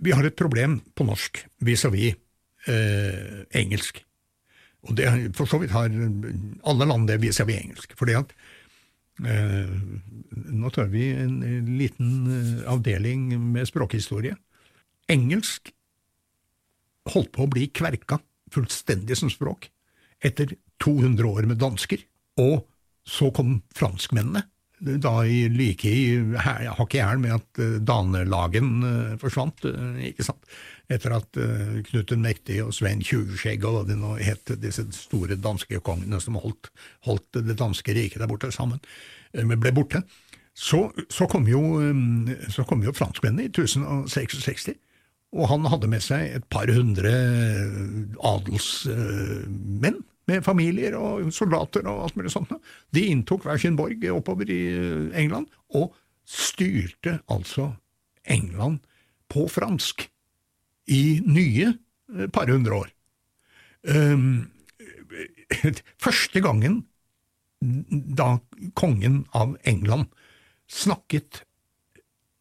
[0.00, 2.16] vi har et problem på norsk vis-à-vis
[2.66, 4.02] eh, engelsk.
[4.84, 5.06] Og det
[5.36, 5.86] for så vidt har
[6.66, 7.94] alle land det vis-à-vis engelsk.
[7.98, 8.34] fordi at
[9.20, 14.34] Nå tar vi en, en liten eh, avdeling med språkhistorie.
[15.10, 15.70] Engelsk
[17.12, 18.18] holdt på å bli kverka
[18.54, 19.68] fullstendig som språk
[20.24, 22.02] etter 200 år med dansker.
[22.42, 22.64] Og
[23.06, 24.46] så kom franskmennene,
[24.80, 28.72] da i like i hakk i hæl med at danelagen
[29.20, 29.62] forsvant,
[30.08, 30.48] ikke sant,
[30.92, 34.84] etter at uh, Knut den mektige og Svein Tjuvskjegg og hva det nå het, disse
[34.96, 36.70] store danske kongene som holdt,
[37.08, 38.82] holdt det danske riket der borte sammen,
[39.32, 40.04] ble borte.
[40.54, 44.74] Så, så, kom jo, um, så kom jo franskmennene i 1066,
[45.34, 47.10] og han hadde med seg et par hundre
[48.22, 52.52] adelsmenn med familier og soldater og alt mulig sånt.
[52.94, 55.92] De inntok hver sin borg oppover i eh, England, og
[56.24, 57.72] styrte altså
[58.24, 58.80] England
[59.28, 60.06] på fransk
[60.86, 62.90] i nye eh, par hundre år.
[63.84, 64.50] Um,
[66.04, 66.82] første gangen
[67.60, 68.38] da
[68.76, 70.08] kongen av England
[70.68, 71.42] snakket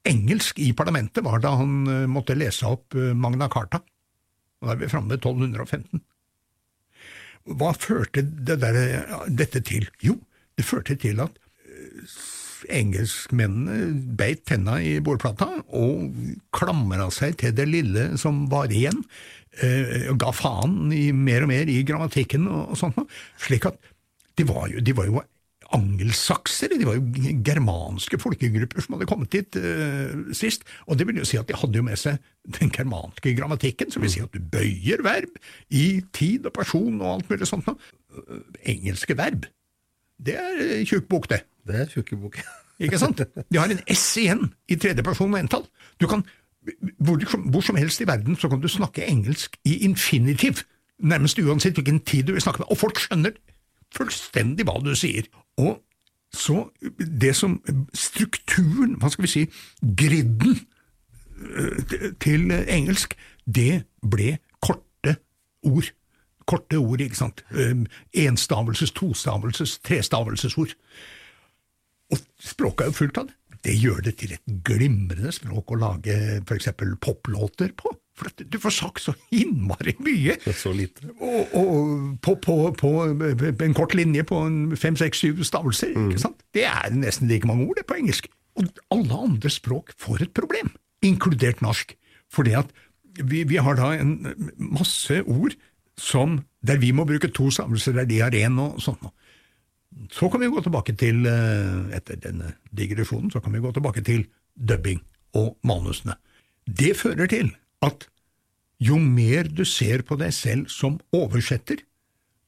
[0.08, 3.80] engelsk i parlamentet, var da han eh, måtte lese opp Magna Carta.
[4.64, 6.04] Og da er vi framme ved 1215.
[7.60, 8.78] Hva førte det der,
[9.28, 9.90] dette til?
[10.04, 10.16] Jo,
[10.56, 11.36] det førte til at
[11.68, 12.04] eh,
[12.72, 16.14] engelskmennene beit tenna i bordplata og
[16.56, 19.04] klamra seg til det lille som var igjen,
[19.62, 23.00] eh, ga faen i mer og mer i grammatikken og, og sånt
[23.42, 23.80] slik at
[24.40, 25.22] de var jo, de var jo
[25.74, 31.22] angelsaksere, de var jo germanske folkegrupper som hadde kommet dit uh, sist, og det vil
[31.22, 32.20] jo si at de hadde jo med seg
[32.60, 35.40] den germanske grammatikken, som vil si at du bøyer verb
[35.74, 37.70] i tid og person og alt mulig sånt.
[37.70, 39.48] Uh, engelske verb,
[40.24, 41.42] det er tjukk bok, det.
[41.68, 42.40] Det er tjukke bok.
[42.84, 43.22] Ikke sant?
[43.52, 45.66] De har en S igjen i tredje person og entall.
[46.02, 46.26] Du kan,
[47.00, 47.22] hvor,
[47.52, 50.66] hvor som helst i verden så kan du snakke engelsk i infinitiv,
[51.00, 53.38] nærmest uansett hvilken tid du vil snakke med, og folk skjønner
[53.94, 55.28] fullstendig hva du sier.
[55.62, 55.80] Og
[56.34, 56.64] så
[56.98, 57.60] det som
[57.94, 59.44] strukturen, hva skal vi si,
[59.82, 63.14] griden eh, til engelsk,
[63.46, 65.18] det ble korte
[65.64, 65.92] ord.
[66.50, 67.44] Korte ord, ikke sant.
[68.14, 70.74] Enstavelses, tostavelses, trestavelsesord.
[72.12, 73.38] Og språket er jo fullt av det.
[73.64, 76.16] Det gjør det til et glimrende språk å lage
[76.52, 77.94] eksempel poplåter på.
[78.14, 80.36] For du får sagt så innmari mye!
[80.64, 81.08] Så lite.
[81.18, 82.92] Og, og på, på, på,
[83.66, 84.42] en kort linje på
[84.78, 85.96] fem, seks, syv stavelser.
[85.96, 86.12] Mm.
[86.12, 86.44] ikke sant?
[86.54, 88.30] Det er nesten like mange ord det på engelsk.
[88.60, 90.70] Og alle andre språk får et problem,
[91.02, 91.96] inkludert norsk.
[92.34, 92.70] Fordi at
[93.18, 95.58] vi, vi har da en masse ord
[96.00, 99.14] som, der vi må bruke to stavelser, der de har én og sånt noe.
[100.14, 104.04] Så kan vi gå tilbake til, eh, etter denne digresjonen, så kan vi gå tilbake
[104.04, 104.26] til
[104.58, 105.02] dubbing
[105.34, 106.16] og manusene.
[106.66, 107.52] Det fører til
[107.82, 108.08] at
[108.80, 111.78] jo mer du ser på deg selv som oversetter,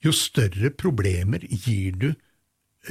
[0.04, 2.14] jo større problemer gir du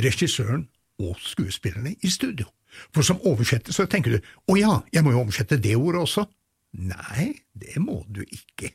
[0.02, 2.48] regissøren og skuespillerne i studio.
[2.94, 6.26] For som oversetter så tenker du å ja, jeg må jo oversette det ordet også.
[6.74, 8.72] Nei, det må du ikke.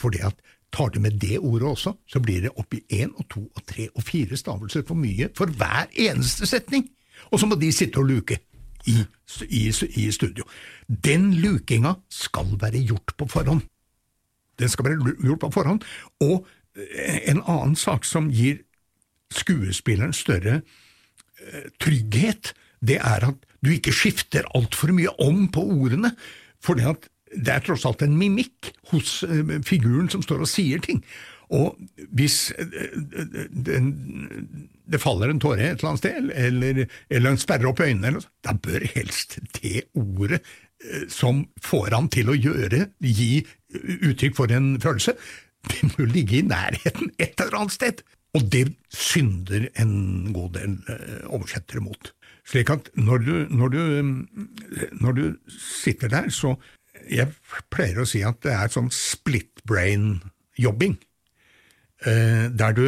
[0.00, 0.38] Fordi at
[0.74, 3.86] tar du med det ordet også, så blir det oppi én og to og tre
[3.94, 6.88] og fire stavelser for mye for hver eneste setning.
[7.30, 8.38] Og så må de sitte og luke
[8.90, 8.98] i,
[9.48, 10.44] i, i studio.
[10.88, 13.62] Den lukinga skal være gjort på forhånd.
[14.58, 15.86] Den skal være gjort på forhånd.
[16.20, 18.64] Og eh, en annen sak som gir
[19.34, 22.52] skuespilleren større eh, trygghet,
[22.84, 26.12] det er at du ikke skifter altfor mye om på ordene,
[26.64, 26.80] for
[27.34, 31.02] det er tross alt en mimikk hos eh, figuren som står og sier ting.
[31.54, 31.76] Og
[32.16, 32.52] hvis
[33.52, 33.90] den,
[34.88, 38.56] det faller en tåre et eller annet sted, eller, eller en sperrer opp øynene, da
[38.56, 43.44] bør helst det ordet eh, som får han til å gjøre, gi
[43.74, 45.16] uttrykk for en følelse,
[45.70, 48.04] det må ligge i nærheten et eller annet sted.
[48.34, 52.12] Og det synder en god del eh, oversettere mot.
[52.44, 53.82] Slik at når du, når du,
[55.00, 56.56] når du sitter der, så
[57.10, 57.32] Jeg
[57.72, 60.96] pleier å si at det er sånn split brain-jobbing,
[62.06, 62.86] eh, der du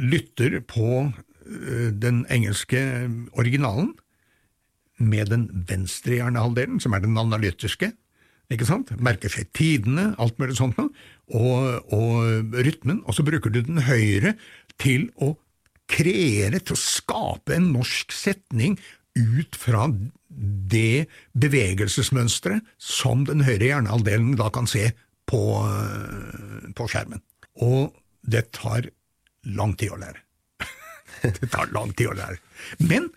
[0.00, 2.82] lytter på eh, den engelske
[3.32, 3.94] originalen
[5.00, 7.92] med den venstre hjernehalvdelen, som er den analytiske,
[8.50, 8.90] ikke sant?
[8.98, 10.90] merker seg tidene, alt mulig sånt og,
[11.94, 14.34] og rytmen, og så bruker du den høyre
[14.80, 15.36] til å
[15.90, 18.76] kreere, til å skape en norsk setning
[19.18, 19.88] ut fra
[20.70, 21.06] det
[21.38, 24.90] bevegelsesmønsteret som den høyre hjernehalvdelen da kan se
[25.30, 27.22] på, eh, på skjermen.
[27.66, 28.90] Og det tar
[29.42, 30.22] lang tid å lære.
[31.40, 32.38] Det tar lang tid å lære.
[32.78, 33.10] Men,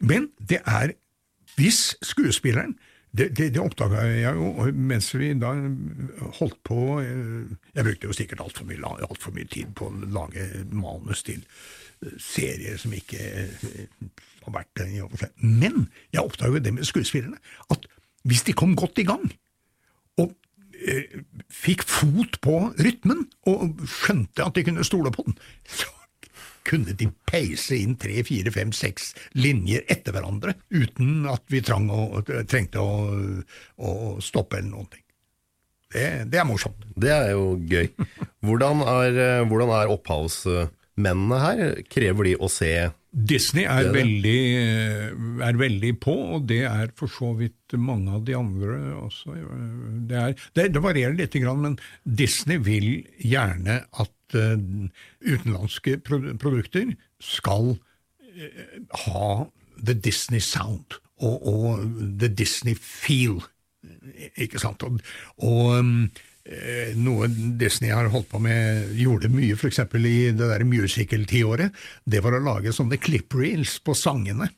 [0.00, 0.94] men det er
[1.56, 2.78] Hvis skuespilleren
[3.12, 5.50] det, det, det oppdaga jeg jo mens vi da
[6.38, 10.08] holdt på eh, Jeg brukte jo sikkert altfor mye, alt for mye tid på å
[10.14, 13.20] lage manus til eh, serier som ikke
[14.46, 15.32] har vært det i over for.
[15.40, 17.40] Men jeg oppdaga jo det med skuespillerne,
[17.72, 17.88] at
[18.28, 19.24] hvis de kom godt i gang,
[20.22, 20.34] og
[20.78, 21.18] eh,
[21.50, 25.90] fikk fot på rytmen, og skjønte at de kunne stole på den, så
[26.68, 32.02] kunne de peise inn tre, fire, fem, seks linjer etter hverandre uten at vi å,
[32.48, 32.92] trengte å,
[33.76, 33.90] å,
[34.22, 35.02] stoppe eller noen ting.
[35.92, 36.86] Det, det, er morsomt.
[36.96, 37.90] Det er jo gøy.
[38.46, 41.64] Hvordan er, hvordan er opphavsmennene her?
[41.92, 42.72] Krever de å se
[43.12, 44.38] Disney er, det veldig,
[45.44, 49.36] er, veldig, på, og det er for så vidt mange av de andre også.
[50.08, 51.76] Det, er, det, det varierer litt, men
[52.08, 52.88] Disney vil
[53.20, 54.56] gjerne at uh,
[55.28, 59.28] utenlandske produkter skal uh, ha
[59.76, 61.84] the Disney sound og, og,
[62.18, 63.42] the Disney feel.
[64.40, 64.82] Ikke sant?
[64.88, 65.02] Og,
[65.36, 66.31] og Eh,
[66.98, 69.78] noe Disney har holdt på med, gjorde mye f.eks.
[69.94, 71.70] i det der musical-tiåret,
[72.02, 74.48] det var å lage sånne clip reels på sangene,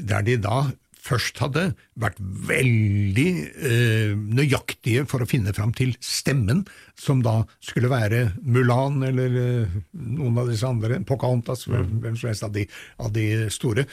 [0.00, 0.62] der de da
[1.02, 1.64] først hadde
[1.98, 3.28] vært veldig
[3.66, 6.62] eh, nøyaktige for å finne fram til stemmen,
[6.98, 11.96] som da skulle være Mulan eller eh, noen av disse andre, Pocahontas, mm.
[12.04, 12.66] hvem som helst av de,
[13.02, 13.86] av de store,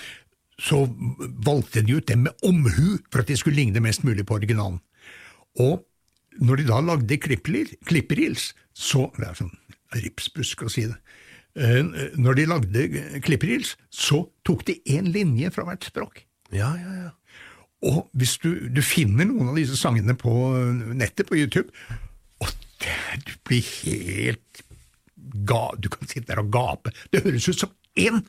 [0.60, 0.84] så
[1.46, 4.82] valgte de ut dem med omhu for at de skulle ligne mest mulig på originalen.
[5.64, 5.80] Og
[6.38, 9.56] når de da lagde klipperils, så Det er sånn
[10.00, 10.98] ripsbusk å si det.
[11.60, 11.82] Eh,
[12.22, 12.84] når de lagde
[13.26, 16.24] klipperils, så tok de én linje fra hvert språk.
[16.54, 17.10] Ja, ja, ja.
[17.90, 20.32] Og hvis du, du finner noen av disse sangene på
[21.00, 21.72] nettet, på YouTube,
[22.44, 22.52] og
[22.84, 24.64] det, du blir helt
[25.48, 26.92] ga, Du kan sitte der og gape.
[27.12, 28.22] Det høres ut som én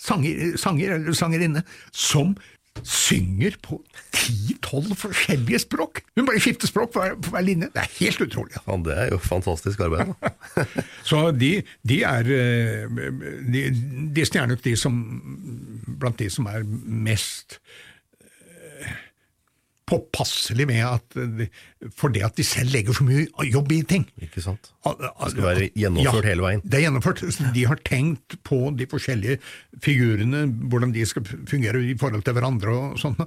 [0.00, 2.34] sanger, sanger eller sangerinne som
[2.82, 3.78] synger på
[4.14, 6.02] ti-tolv forskjellige språk!
[6.16, 7.70] Hun bare skifter språk på hver, på hver linje.
[7.74, 8.58] Det er helt utrolig.
[8.66, 10.14] Ja, det er jo fantastisk arbeid.
[11.10, 11.52] Så de,
[11.86, 13.00] de er eh,
[13.54, 13.64] de,
[14.16, 15.00] Disney er nok de som,
[16.00, 17.60] blant de som er mest
[19.84, 21.16] påpasselig med at
[21.92, 24.06] for det at de selv legger så mye jobb i ting.
[24.24, 24.70] Ikke sant.
[24.84, 26.62] Det skal være gjennomført ja, hele veien.
[26.64, 27.22] Det er gjennomført.
[27.54, 29.38] De har tenkt på de forskjellige
[29.84, 33.18] figurene, hvordan de skal fungere i forhold til hverandre og sånn,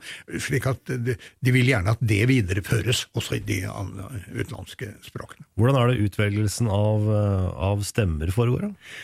[0.48, 1.18] slik at de,
[1.54, 5.46] vil gjerne at det videreføres også i de utenlandske språkene.
[5.60, 7.06] Hvordan er det utvelgelsen av,
[7.70, 8.70] av stemmer foregår?
[8.70, 8.98] da?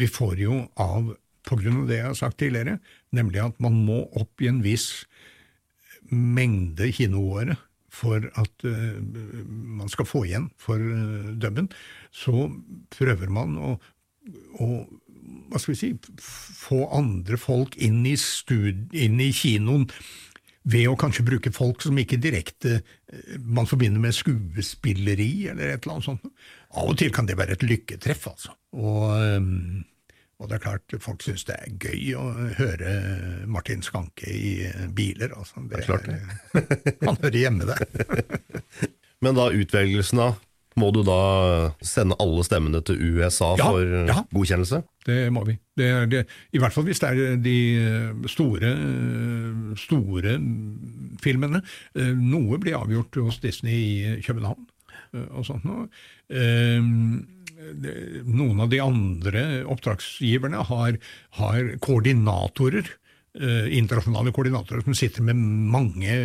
[0.00, 1.12] Vi får jo av,
[1.48, 2.78] på grunn av det jeg har sagt tidligere,
[3.16, 5.04] nemlig at man må opp i en viss
[6.10, 7.58] mengde kinoåret
[7.90, 9.02] for at uh,
[9.50, 11.68] man skal få igjen for uh, dubben,
[12.14, 12.48] så
[12.94, 13.74] prøver man å,
[14.62, 14.68] å
[15.50, 15.90] hva skal vi si,
[16.22, 19.88] få andre folk inn i, inn i kinoen
[20.70, 25.82] ved å kanskje bruke folk som ikke direkte uh, man forbinder med skuespilleri eller et
[25.82, 26.34] eller annet sånt.
[26.70, 28.54] Av og til kan det være et lykketreff, altså.
[28.78, 29.80] Og um,
[30.40, 32.26] og det er klart, folk syns det er gøy å
[32.56, 32.92] høre
[33.50, 34.54] Martin Skanke i
[34.96, 35.34] biler.
[35.36, 35.60] Altså.
[35.66, 37.02] Det, det er klart det.
[37.08, 37.82] han hører hjemme der.
[39.24, 40.30] Men da utvelgelsen, da?
[40.80, 41.20] Må du da
[41.84, 44.20] sende alle stemmene til USA ja, for ja.
[44.30, 44.80] godkjennelse?
[45.04, 45.56] Det må vi.
[45.76, 46.22] Det det,
[46.54, 47.56] I hvert fall hvis det er de
[48.30, 48.70] store,
[49.82, 50.36] store
[51.20, 51.60] filmene.
[52.22, 54.68] Noe blir avgjort hos Disney i København
[55.34, 55.88] og sånt noe
[58.24, 60.98] noen av de andre oppdragsgiverne har,
[61.38, 62.88] har koordinatorer,
[63.38, 66.16] eh, internasjonale koordinatorer som sitter med mange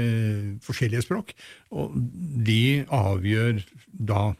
[0.65, 1.35] forskjellige språk.
[1.71, 4.33] Og de avgjør da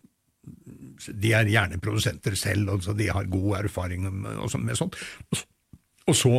[1.06, 4.96] De er gjerne produsenter selv, og de har god erfaring med sånt.
[6.08, 6.38] Og så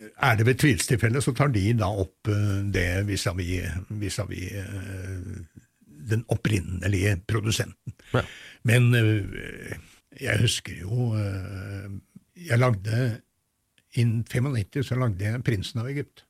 [0.00, 3.68] er det ved tvilstilfelle, så tar de da opp eh, det vis-à-vis
[4.00, 5.44] vis -vis, eh,
[6.10, 7.92] den opprinnelige produsenten.
[8.12, 8.22] Ja.
[8.64, 8.90] Men
[10.20, 11.88] jeg husker jo eh,
[12.48, 13.20] Jeg lagde
[13.92, 16.24] Innen 95 så lagde jeg 'Prinsen av Egypt'.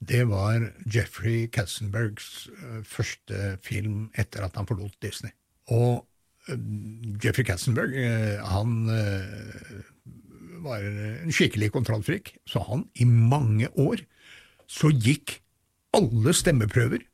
[0.00, 5.30] Det var Jeffrey Katzenbergs eh, første film etter at han forlot Disney.
[5.68, 6.06] Og
[6.48, 6.56] eh,
[7.20, 7.92] Jeffrey Katzenberg
[8.48, 8.88] han
[10.64, 14.00] var en skikkelig kontrollfrik, så han i mange år
[14.64, 15.42] så gikk
[15.92, 17.04] alle stemmeprøver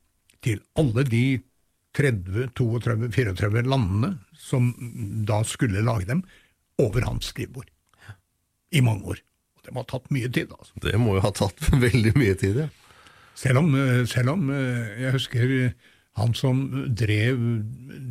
[0.43, 1.25] til alle de
[1.97, 4.69] 30, 32, 34 landene som
[5.27, 6.25] da skulle lage dem,
[6.77, 7.69] over hans skrivebord.
[8.71, 9.19] I mange år.
[9.57, 10.51] Og det må ha tatt mye tid.
[10.53, 10.73] altså.
[10.83, 12.69] Det må jo ha tatt veldig mye tid, ja.
[13.37, 13.69] Selv om,
[14.09, 15.51] selv om jeg husker
[16.17, 17.37] han som drev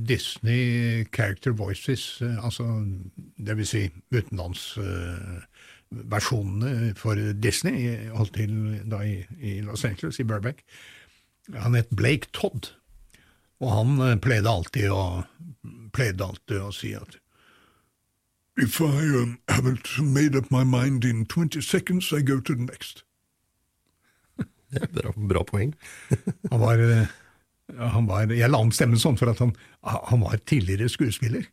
[0.07, 2.87] Disney Character Voices, altså
[3.39, 10.62] vil si utenlandsversjonene for Disney, holdt til da i, i Los Angeles, i Burbank.
[11.59, 12.79] Han het Blake Todd,
[13.62, 15.04] og han eh, pleide alltid å,
[15.96, 17.20] pleide alltid å si at
[18.59, 22.62] If I um, haven't made up my mind in 20 seconds, I go to the
[22.62, 23.02] next.
[24.72, 25.74] Det er bra, bra poeng.
[26.50, 27.12] Han var, eh,
[27.76, 29.50] han var Jeg la om stemmen sånn for at han,
[29.82, 31.48] han var tidligere skuespiller.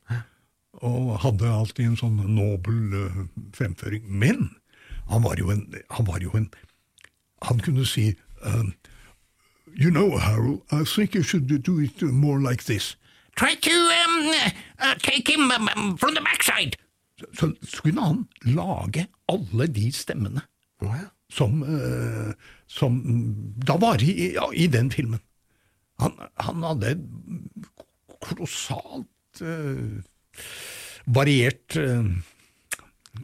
[0.86, 3.20] Og hadde alltid en sånn nobel eh,
[3.58, 4.06] fremføring.
[4.08, 4.52] Men
[5.10, 6.48] han var jo en Han, var jo en,
[7.50, 8.14] han kunne si
[8.46, 8.72] um,
[9.76, 12.96] You know, Harold, I think you should do it more like this.
[13.36, 14.32] Try to um,
[14.80, 16.76] uh, take him um, um, from the backside.
[17.34, 20.42] Så, så kunne han lage alle de stemmene
[21.32, 22.34] som, uh,
[22.68, 23.00] som
[23.68, 25.20] da var i, ja, i den filmen.
[26.00, 26.96] Han, han hadde
[28.22, 30.02] kolossalt uh,
[31.06, 32.06] variert eh,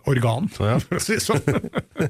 [0.06, 0.80] organ, Ja.
[0.80, 1.44] for å si det sånn.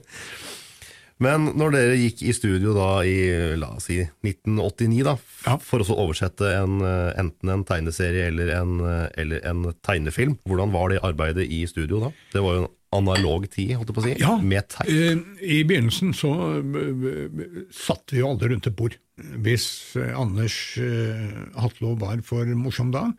[1.19, 3.15] Men når dere gikk i studio da i
[3.59, 5.57] la oss si 1989, da, Ja.
[5.59, 10.37] for å så oversette en, eh, enten en tegneserie eller en, eh, eller en tegnefilm,
[10.47, 12.11] hvordan var det arbeidet i studio da?
[12.31, 12.69] Det var jo en
[13.03, 14.87] analog tid, holdt jeg på å si, Ja, med teip.
[14.87, 16.31] eh, I begynnelsen så
[17.71, 18.95] satt vi jo alle rundt et bord.
[19.19, 20.79] Hvis Anders
[21.59, 23.11] Hatlo var for morsom da,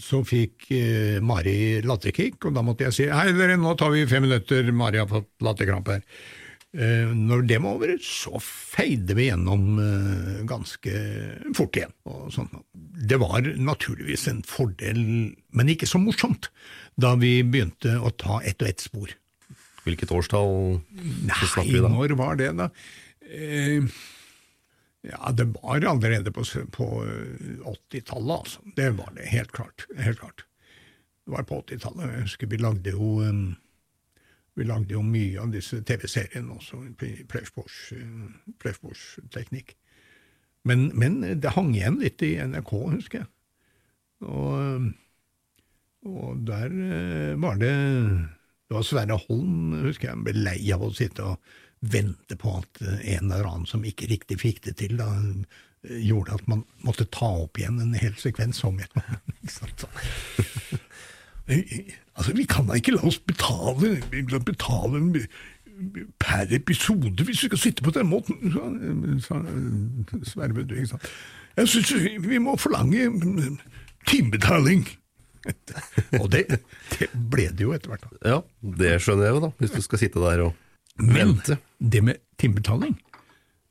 [0.00, 4.04] så fikk eh, Mari latterkick, og da måtte jeg si hei dere, nå tar vi
[4.06, 6.02] fem minutter, Mari har fått latterkrampe her.
[6.74, 10.94] Eh, når det var over, så feide vi gjennom eh, ganske
[11.54, 11.92] fort igjen.
[12.74, 15.04] Det var naturligvis en fordel,
[15.54, 16.50] men ikke så morsomt,
[16.98, 19.14] da vi begynte å ta ett og ett spor.
[19.84, 21.92] Hvilket årstall snakker vi da?
[21.92, 22.68] Nei, når var det, da?
[23.30, 23.86] Eh,
[25.04, 26.42] ja, det var allerede på,
[26.74, 28.66] på eh, 80-tallet, altså.
[28.74, 29.86] Det var det, helt klart.
[29.94, 30.46] Helt klart.
[31.22, 32.16] Det var på 80-tallet.
[32.16, 33.20] Jeg husker vi lagde jo
[34.54, 36.90] vi lagde jo mye av disse TV-seriene også, i
[37.30, 39.74] Fleifsborgs-teknikk.
[40.64, 43.28] Men, men det hang igjen litt i NRK, husker jeg.
[44.24, 44.88] Og,
[46.08, 47.74] og der eh, var det
[48.64, 51.38] Det var Sverre Holm, husker jeg, han ble lei av å sitte og
[51.84, 55.98] vente på at eh, en eller annen som ikke riktig fikk det til, da eh,
[56.06, 58.94] gjorde at man måtte ta opp igjen en hel sekvens om igjen.
[61.48, 63.98] Altså, vi kan da ikke la oss betale,
[64.46, 65.00] betale
[66.22, 68.38] per episode hvis vi skal sitte på den måten,
[69.20, 69.40] sa,
[70.24, 71.08] Sverre ikke sant?
[71.56, 73.58] Jeg syns vi må forlange mm,
[74.08, 74.86] timebetaling.
[76.22, 76.46] Og det,
[76.94, 78.06] det ble det jo etter hvert.
[78.06, 78.30] da.
[78.32, 78.38] Ja,
[78.80, 80.54] det skjønner jeg jo da, hvis du skal sitte der og
[81.02, 81.58] Men vente.
[81.78, 82.96] det med timebetaling,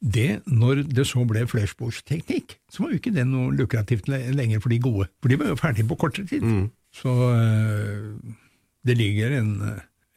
[0.04, 4.74] det, når det så ble flersporsteknikk, så var jo ikke det noe lukrativt lenger for
[4.74, 6.44] de gode, for de var jo ferdige på kortere tid.
[6.94, 8.14] Så øh,
[8.86, 9.54] det ligger en,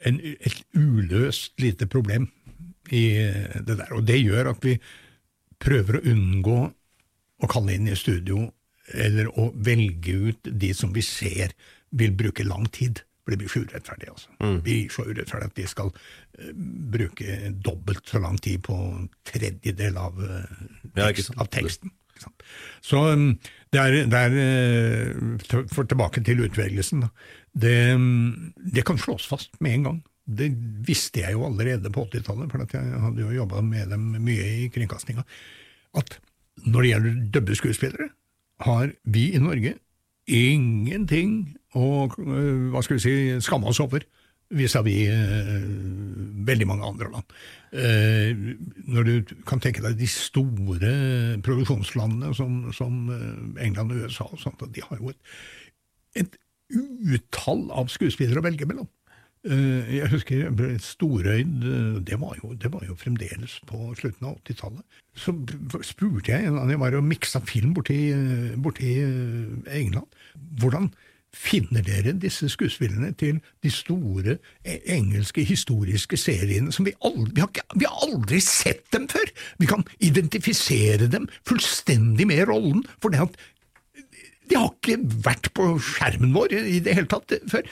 [0.07, 2.29] en, et uløst lite problem
[2.91, 4.77] i øh, det der, og det gjør at vi
[5.61, 6.59] prøver å unngå
[7.37, 8.47] å kalle inn i studio,
[8.95, 11.53] eller å velge ut de som vi ser
[11.97, 13.03] vil bruke lang tid.
[13.25, 14.29] For det blir så urettferdig, altså.
[14.39, 16.51] Det blir så urettferdig at de skal uh,
[16.95, 20.45] bruke dobbelt så lang tid på en tredjedel av, uh,
[20.95, 21.91] tekst, ja, av teksten.
[22.87, 23.33] Så um,
[23.77, 27.07] det er, det er eh, For tilbake til utvelgelsen.
[27.57, 29.99] Det, um, det kan slås fast med en gang.
[30.27, 30.51] Det
[30.87, 34.69] visste jeg jo allerede på 80-tallet, for jeg hadde jo jobba med dem mye i
[34.75, 35.23] kringkastinga.
[35.97, 36.19] At
[36.67, 38.09] når det gjelder dubbeskuespillere,
[38.67, 39.77] har vi i Norge
[40.27, 44.03] ingenting å øh, hva skal vi si, skamme oss over
[44.55, 47.37] vis-à-vis øh, veldig mange andre land.
[47.73, 50.93] Eh, når du kan tenke deg de store
[51.43, 55.19] produksjonslandene som, som øh, England og USA, og sånt, de har jo et,
[56.23, 56.39] et
[57.15, 58.89] utall av skuespillere å velge mellom.
[59.47, 60.49] Eh, Jeg husker
[60.83, 65.03] storøyd, eh, det var, jo, det var jo fremdeles på slutten av 80-tallet.
[65.17, 65.35] Så
[65.87, 70.09] spurte jeg en annen, jeg var og miksa film borti, eh, borti eh, England,
[70.61, 70.91] hvordan
[71.37, 77.45] finner dere disse skuespillerne til de store eh, engelske historiske seriene som vi aldri, vi
[77.45, 79.33] har, ikke, vi har aldri sett dem før?
[79.61, 83.37] Vi kan identifisere dem fullstendig med rollen, for det at
[84.47, 87.67] de har ikke vært på skjermen vår i det hele tatt før.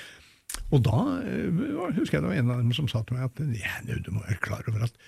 [0.74, 1.62] Og da eh,
[1.98, 4.24] husker jeg det var en av dem som sa til meg at ja, du må
[4.26, 4.98] være klar over at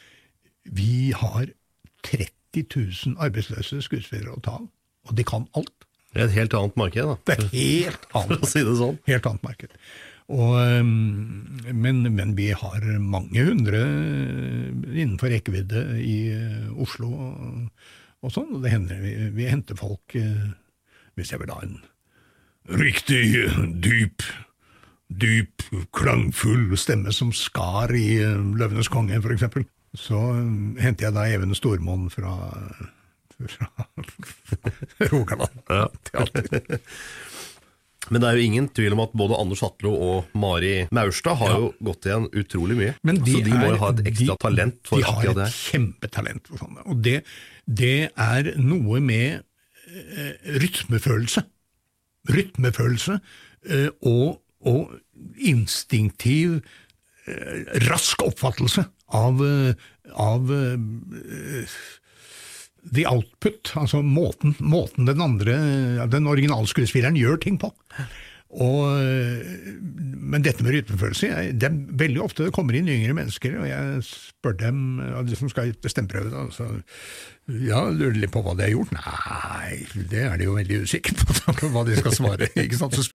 [0.66, 1.50] vi har
[2.06, 4.70] 30 000 arbeidsløse skuespillere å ta av,
[5.06, 5.85] og de kan alt.
[6.16, 8.76] Det er et helt annet marked da, Det er helt annet, for å si det
[8.80, 9.00] sånn.
[9.10, 9.76] helt annet marked.
[10.26, 13.84] Og, um, men, men vi har mange hundre
[14.90, 17.68] innenfor rekkevidde i uh, Oslo og,
[18.26, 20.16] og sånn, og det hender vi, vi henter folk
[21.16, 21.78] hvis jeg vil ha en
[22.80, 23.22] riktig
[23.84, 24.24] dyp
[25.08, 25.62] dyp,
[25.94, 29.66] klangfull stemme som skar i eh, Løvenes konge, for eksempel.
[29.96, 32.34] Så eh, henter jeg da Even Stormoen fra,
[33.36, 33.68] fra
[35.12, 35.62] Rogaland.
[35.68, 35.88] Ja.
[36.10, 36.80] Teater.
[38.06, 41.56] Men det er jo ingen tvil om at både Anders Hatlo og Mari Maurstad har
[41.58, 42.92] jo gått igjen utrolig mye.
[43.08, 45.26] Men de, så de må er- jo ha et ekstra de- talent for De har
[45.40, 46.84] det et kjempetalent for sånne.
[46.86, 47.16] Og det,
[47.66, 49.42] det er noe med
[49.90, 50.32] eh,
[50.62, 51.42] rytmefølelse.
[52.30, 54.94] Rytmefølelse eh, og, og
[55.50, 56.60] instinktiv,
[57.26, 58.86] eh, rask oppfattelse
[59.18, 59.74] av, eh,
[60.14, 61.74] av eh,
[62.94, 65.56] the output, altså måten, måten den andre,
[66.12, 67.72] den originalskuespilleren gjør ting på.
[68.56, 69.42] Og, øh,
[70.16, 71.26] men dette med rytmefølelse
[71.58, 75.36] det er Veldig ofte det kommer inn yngre mennesker, og jeg spør dem av de
[75.36, 76.68] som skal til stemmeprøve da, så,
[77.50, 78.94] ja, lurer litt på hva de har gjort.
[78.94, 79.82] Nei,
[80.12, 82.50] det er de jo veldig usikre på hva de skal svare.
[82.54, 82.96] ikke sant?
[82.96, 83.10] Så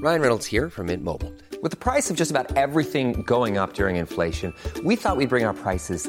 [0.00, 1.32] Ryan Reynolds here from Mint Mobile.
[1.62, 5.44] With the price of just about everything going up during inflation, we thought we'd bring
[5.44, 6.08] our prices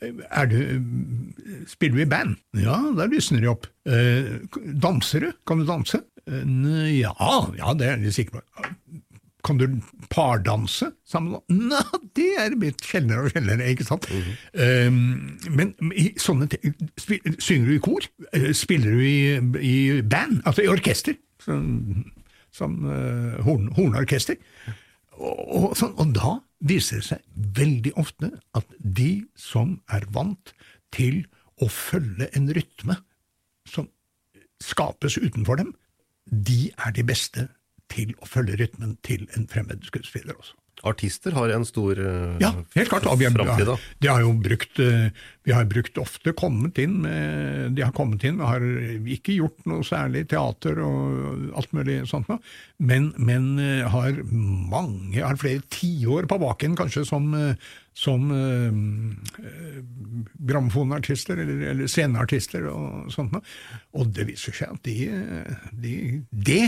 [0.00, 0.58] du,
[1.70, 2.36] spiller du i band?
[2.58, 3.66] Ja, da lysner de opp.
[3.88, 4.38] Eh,
[4.82, 5.32] danser du?
[5.48, 6.02] Kan du danse?
[6.28, 6.44] Eh,
[7.00, 7.14] ja,
[7.58, 8.64] ja, det er jeg sikker på.
[9.46, 9.78] Kan du
[10.10, 11.38] pardanse sammen?
[11.70, 11.82] Nei,
[12.18, 14.08] det er blitt sjeldnere og sjeldnere, ikke sant?
[14.52, 16.74] Eh, men i sånne ting
[17.38, 18.08] Synger du i kor?
[18.34, 20.42] Eh, Spiller du i, i band?
[20.48, 21.16] Altså i orkester?
[21.44, 24.36] Sånn, eh, horn, hornorkester?
[25.18, 26.36] Og, og, sånn, og da
[26.68, 30.54] viser det seg veldig ofte at de som er vant
[30.94, 31.24] til
[31.62, 32.98] å følge en rytme
[33.68, 33.88] som
[34.62, 35.74] skapes utenfor dem,
[36.28, 37.48] de er de beste
[37.92, 40.54] til å følge rytmen til en fremmed skuespiller også.
[40.86, 43.06] Artister har en stor eh, Ja, helt klart.
[43.10, 45.10] Og vi, har, de har jo brukt, eh,
[45.46, 49.86] vi har brukt ofte kommet inn med, De har kommet inn har ikke gjort noe
[49.86, 52.38] særlig teater og alt mulig sånt noe,
[52.78, 57.30] men, men eh, har mange, har flere tiår på baken kanskje som,
[57.98, 58.82] som eh,
[60.48, 63.56] grammofonartister eller, eller sceneartister og sånt noe.
[63.98, 64.98] Og det viser seg at de,
[65.72, 65.96] det,
[66.30, 66.60] de,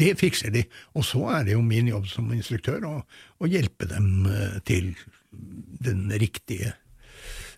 [0.00, 0.64] det fikser de,
[0.94, 2.94] og så er det jo min jobb som instruktør å,
[3.38, 4.92] å hjelpe dem eh, til
[5.84, 6.74] den riktige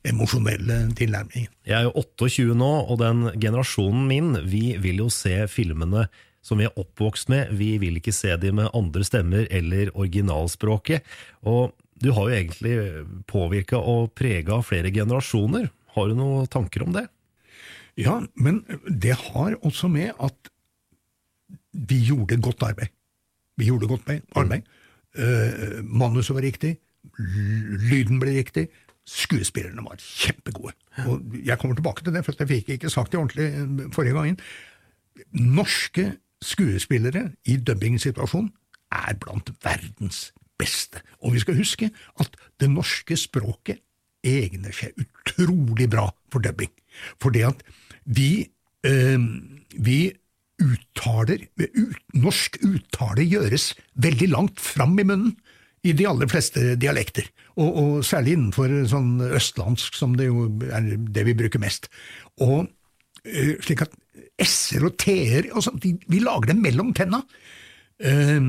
[0.06, 1.50] emosjonelle tilnærmingen.
[1.66, 6.06] Jeg er jo 28 nå, og den generasjonen min, vi vil jo se filmene
[6.46, 7.50] som vi er oppvokst med.
[7.58, 11.02] Vi vil ikke se de med andre stemmer eller originalspråket.
[11.42, 12.76] Og du har jo egentlig
[13.30, 15.70] påvirka og prega flere generasjoner.
[15.96, 17.08] Har du noen tanker om det?
[17.96, 20.52] Ja, men det har også med at
[21.76, 22.92] vi gjorde godt arbeid.
[23.56, 24.66] Vi gjorde godt arbeid.
[25.16, 26.76] Uh, manuset var riktig,
[27.90, 28.66] lyden ble riktig,
[29.06, 30.74] skuespillerne var kjempegode.
[31.06, 34.16] Og jeg kommer tilbake til det, for jeg fikk ikke sagt det ordentlig eh, forrige
[34.16, 34.38] gangen.
[35.30, 36.08] Norske
[36.42, 38.50] skuespillere i dubbingsituasjonen
[38.92, 41.02] er blant verdens beste.
[41.22, 43.82] Og vi skal huske at det norske språket
[44.26, 46.72] egner seg utrolig bra for dubbing.
[47.22, 47.62] Fordi at
[48.04, 48.48] vi,
[48.84, 49.18] eh,
[49.78, 50.00] vi
[50.62, 55.34] uttaler ut, Norsk uttale gjøres veldig langt fram i munnen
[55.86, 60.88] i de aller fleste dialekter, og, og særlig innenfor sånn østlandsk, som det jo er
[60.98, 61.90] det vi bruker mest.
[62.42, 62.66] Og
[63.22, 63.94] eh, slik at
[64.42, 67.22] s-er og t-er sånt, Vi lager dem mellom tenna.
[68.00, 68.40] Eh,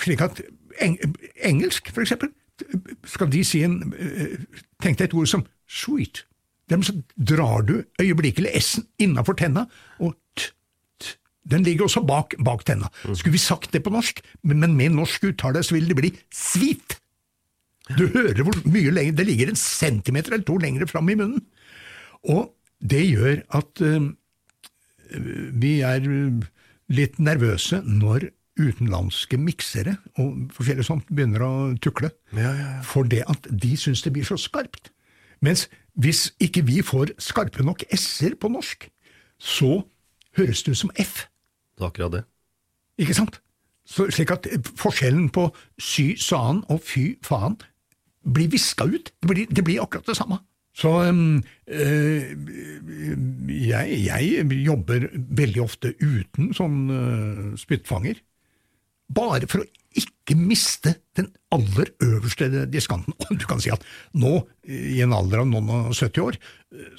[0.00, 0.40] slik at
[0.82, 0.96] eng,
[1.44, 2.32] engelsk, for eksempel,
[3.10, 4.38] skal de si en eh,
[4.82, 6.24] Tenk deg et ord som sweet.
[6.70, 9.66] Så drar du øyeblikkelig s-en innafor tenna,
[10.00, 10.53] og t.
[11.50, 12.88] Den ligger også bak, bak tenna.
[13.12, 16.12] Skulle vi sagt det på norsk, men, men med norsk uttale, så vil det bli
[16.32, 16.98] svit.
[17.98, 21.42] Du hører hvor mye lenger Det ligger en centimeter eller to lenger fram i munnen.
[22.32, 22.48] Og
[22.80, 24.08] det gjør at uh,
[25.52, 26.06] vi er
[26.92, 32.12] litt nervøse når utenlandske miksere og forskjellig sånt begynner å tukle.
[32.86, 34.92] For det at de syns det blir så skarpt.
[35.44, 35.66] Mens
[36.00, 38.88] hvis ikke vi får skarpe nok s-er på norsk,
[39.38, 39.82] så
[40.38, 41.26] høres det ut som f.
[41.74, 42.24] Det er akkurat det.
[43.02, 43.40] Ikke sant?
[43.84, 44.48] Så, slik at
[44.80, 47.58] forskjellen på sy sa-en og fy faen
[48.24, 49.12] blir viska ut.
[49.20, 50.40] Det blir, det blir akkurat det samme.
[50.74, 51.42] Så øh,
[53.68, 58.18] jeg, jeg jobber veldig ofte uten sånn øh, spyttfanger.
[59.14, 59.68] Bare for å
[59.98, 63.14] ikke miste den aller øverste diskanten.
[63.40, 63.84] Du kan si at
[64.16, 66.38] nå, i en alder av noen og 70 år,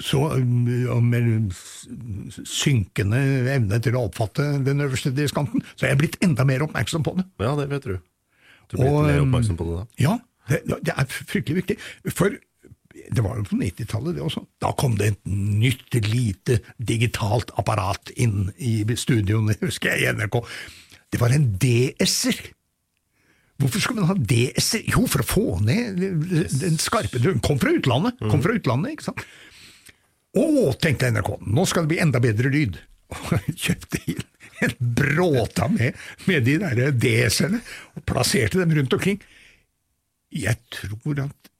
[0.00, 1.52] så øh, med
[2.48, 3.20] synkende
[3.52, 7.16] evne til å oppfatte den øverste diskanten, så er jeg blitt enda mer oppmerksom på
[7.18, 7.26] det.
[7.42, 7.96] Ja, det vet du.
[8.70, 9.86] Du blir Og, mer um, oppmerksom på det da.
[10.02, 10.18] Ja,
[10.50, 11.78] det, det er fryktelig viktig.
[12.14, 12.38] For
[12.96, 14.42] det var jo på 90-tallet, det også.
[14.62, 20.40] Da kom det et nytt, lite digitalt apparat inn i studioene, husker jeg, i NRK.
[21.12, 22.40] Det var en DS-er.
[23.56, 24.84] Hvorfor skulle man ha DS-er?
[24.92, 26.00] Jo, for å få ned
[26.60, 29.22] den skarpe Den kom fra utlandet, kom fra utlandet, ikke sant?
[30.36, 30.44] Å,
[30.76, 32.76] tenkte NRK, nå skal det bli enda bedre lyd.
[33.16, 34.24] Og kjøpte inn
[34.64, 35.96] en bråta med,
[36.28, 37.60] med de der DS-ene,
[37.92, 39.18] og plasserte dem rundt omkring.
[40.32, 41.50] Jeg tror at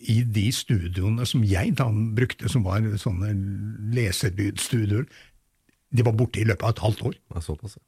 [0.00, 3.34] i de studioene som jeg da brukte, som var sånne
[3.96, 5.04] leselydstudioer,
[5.90, 7.16] de var borte i løpet av et halvt år.
[7.34, 7.84] Ja, såpass, ja.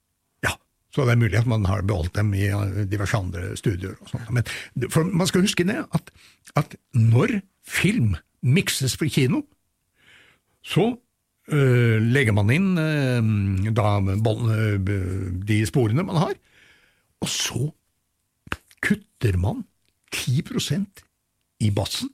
[0.93, 3.97] Så det er mulig at man har beholdt dem i eh, diverse andre studioer.
[4.01, 4.28] og sånt.
[4.30, 6.12] Men man skal huske det, at,
[6.57, 9.43] at når film mikses for kino,
[10.62, 10.93] så
[11.49, 13.99] øh, legger man inn øh, da,
[15.49, 16.34] de sporene man har,
[17.22, 17.70] og så
[18.82, 19.64] kutter man
[20.14, 20.84] 10%
[21.62, 22.11] i bassen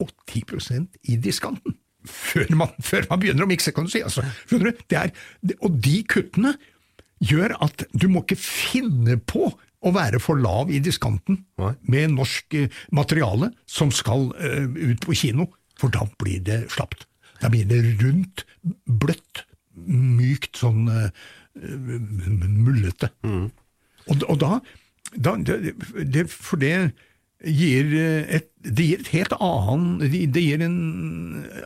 [0.00, 1.76] og 10% i diskanten.
[2.06, 4.00] Før man, før man begynner å mikse, kan du si.
[4.06, 4.82] Altså, skjønner du?
[4.94, 5.10] Er,
[5.58, 6.54] og de kuttene
[7.24, 9.48] gjør at du må ikke finne på
[9.86, 11.72] å være for lav i diskanten Nei.
[11.92, 17.06] med norsk eh, materiale som skal uh, ut på kino, for da blir det slapt.
[17.42, 18.46] Da blir det rundt,
[18.88, 19.44] bløtt,
[19.86, 21.10] mykt, sånn uh,
[21.56, 23.12] mullete.
[24.06, 24.58] Og, og da,
[25.14, 25.76] da det,
[26.12, 26.72] det, For det
[27.44, 30.76] gir et, det gir et helt annen Det det gir en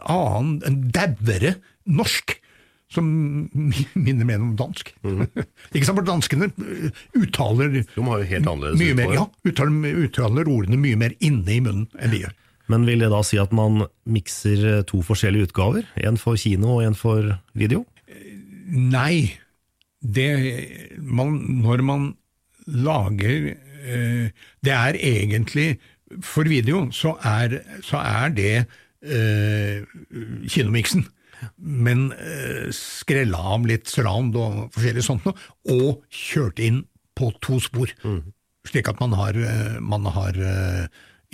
[0.02, 1.56] annen, en dauere
[1.90, 2.36] norsk,
[2.90, 3.06] som
[4.06, 4.92] minner mer om dansk.
[5.74, 10.04] Ikke sant, for danskene eh, uttaler De har jo helt annerledes mye mer, ja, uttaler,
[10.06, 12.36] uttaler ordene mye mer inne i munnen enn vi gjør.
[12.70, 15.86] Men vil det da si at man mikser eh, to forskjellige utgaver?
[15.98, 17.84] En for kino og en for video?
[18.70, 19.40] Nei,
[20.00, 20.30] det
[21.02, 22.04] man, Når man
[22.66, 24.30] lager eh,
[24.64, 25.78] Det er egentlig
[26.22, 28.54] For video så er, så er det
[29.02, 29.82] eh,
[30.48, 31.04] kinomiksen.
[31.56, 35.36] Men eh, skrella av litt surround og forskjellig sånt noe,
[35.70, 36.84] og kjørt inn
[37.18, 37.92] på to spor.
[38.68, 40.36] Slik at man har, eh, man har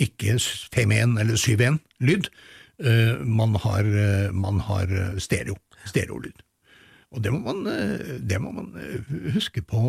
[0.01, 0.37] ikke
[0.73, 2.29] 5-1 eller 7.1 lyd,
[2.83, 6.43] eh, man har, eh, man har eh, stereo, stereolyd.
[7.11, 9.81] Og det må man, eh, det må man eh, huske på.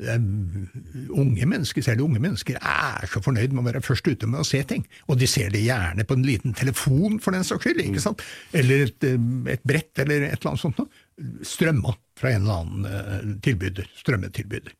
[0.00, 4.46] Unge mennesker, selv unge mennesker, er så fornøyd med å være først ute med å
[4.48, 4.86] se ting.
[5.12, 8.24] Og de ser det gjerne på en liten telefon, for den saks skyld, ikke sant?
[8.56, 9.08] Eller et,
[9.54, 11.04] et brett, eller et eller annet sånt noe.
[11.44, 14.76] Strømma fra en eller annen eh, tilbyder, strømmetilbyder.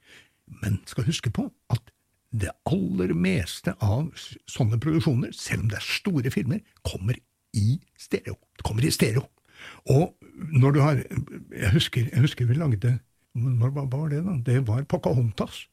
[0.62, 1.92] Men skal huske på at
[2.30, 4.08] det aller meste av
[4.48, 7.18] sånne produksjoner, selv om det er store filmer, kommer
[7.58, 8.36] i stereo.
[8.56, 9.26] Det kommer i stereo.
[9.90, 10.14] Og
[10.56, 11.00] når du har
[11.52, 12.98] Jeg husker, jeg husker vi lagde
[13.34, 14.36] Hva var det, da?
[14.46, 15.66] Det var Pocahontas.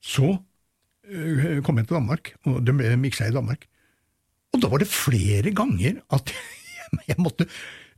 [0.00, 0.38] Så
[1.04, 3.66] øh, kom jeg til Danmark, og det ble miksa i Danmark.
[4.54, 6.32] Og da var det flere ganger at
[7.10, 7.46] jeg måtte,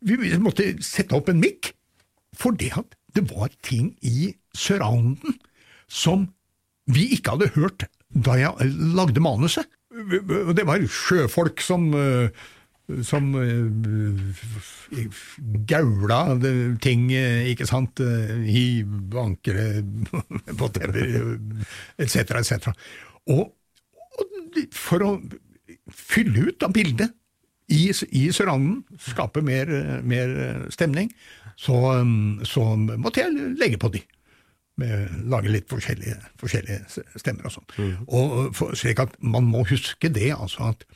[0.02, 1.72] vi måtte sette opp en mikk,
[2.58, 5.36] det at det var ting i surrounden
[5.88, 6.26] som
[6.90, 9.68] vi ikke hadde hørt da jeg lagde manuset.
[9.92, 12.30] Det var sjøfolk som øh,
[13.02, 13.70] som øh,
[15.68, 16.20] gaula
[16.82, 19.82] ting, øh, ikke sant, øh, hiv, ankre,
[20.60, 21.36] whatever,
[22.02, 22.72] etc., etc.
[23.26, 23.52] Og,
[24.18, 25.12] og for å
[25.92, 27.14] fylle ut av bildet
[27.72, 29.70] i, i Søranden, skape mer,
[30.04, 31.12] mer stemning,
[31.56, 32.02] så,
[32.48, 34.02] så måtte jeg legge på de
[34.80, 37.68] med, lage litt forskjellige, forskjellige stemmer og sånn.
[38.08, 40.86] Og for, slik at man må huske det, altså at,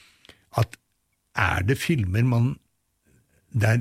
[0.61, 0.77] at
[1.37, 2.55] er det filmer man
[3.57, 3.81] der,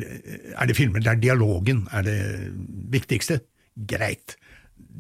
[0.56, 2.54] Er det filmer der dialogen er det
[2.92, 3.42] viktigste?
[3.76, 4.38] Greit.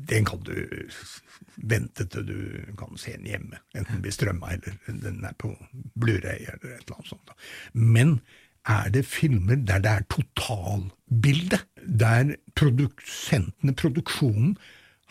[0.09, 0.55] Den kan du
[1.57, 5.53] vente til du kan se den hjemme, enten blir strømma eller den er på
[5.95, 7.31] Blu-ray eller et eller annet sånt.
[7.73, 8.19] Men
[8.67, 14.57] er det filmer der det er totalbilde, der produsentene, produksjonen,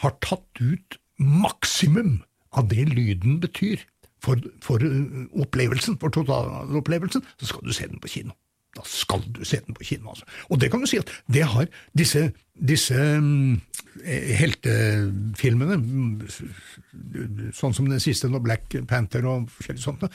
[0.02, 2.18] har tatt ut maksimum
[2.52, 3.82] av det lyden betyr
[4.24, 8.36] for, for uh, opplevelsen, for totalopplevelsen, så skal du se den på kino.
[8.74, 10.26] Da skal du se den på kino, altså.
[10.50, 12.26] Og det kan du si at det har disse,
[12.58, 13.60] disse um,
[14.02, 20.06] heltefilmene, mm, sånn som den siste, nå, Black Panther og forskjellig sånt,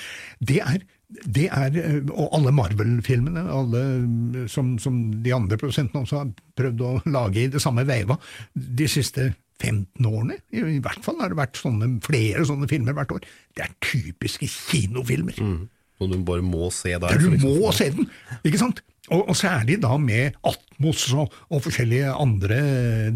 [0.44, 0.84] det er,
[1.26, 1.78] det er
[2.12, 7.46] Og alle Marvel-filmene, alle mm, som, som de andre produsentene også har prøvd å lage
[7.46, 8.20] i det samme veiva
[8.54, 10.40] de siste 15 årene.
[10.54, 13.28] I, I, hvert fall har det vært sånne, flere sånne filmer hvert år.
[13.58, 15.40] Det er typiske kinofilmer.
[15.44, 15.68] Mm.
[16.00, 17.12] Du bare må se der.
[17.12, 17.58] Ja, du liksom.
[17.60, 18.08] må se den,
[18.48, 18.84] ikke sant?
[19.10, 22.60] Og, og særlig da med Atmos og, og forskjellige andre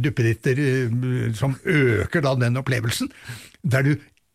[0.02, 3.12] duppeditter eh, som øker da den opplevelsen,
[3.64, 3.94] der du,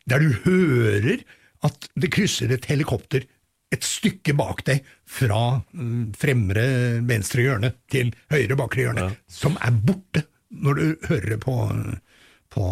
[0.09, 1.27] der du hører
[1.67, 3.27] at det krysser et helikopter
[3.75, 6.65] et stykke bak deg fra mm, fremre
[7.09, 9.17] venstre hjørne til høyre bakre hjørne, Ja.
[9.29, 11.55] som er borte når du hører på,
[12.55, 12.65] på,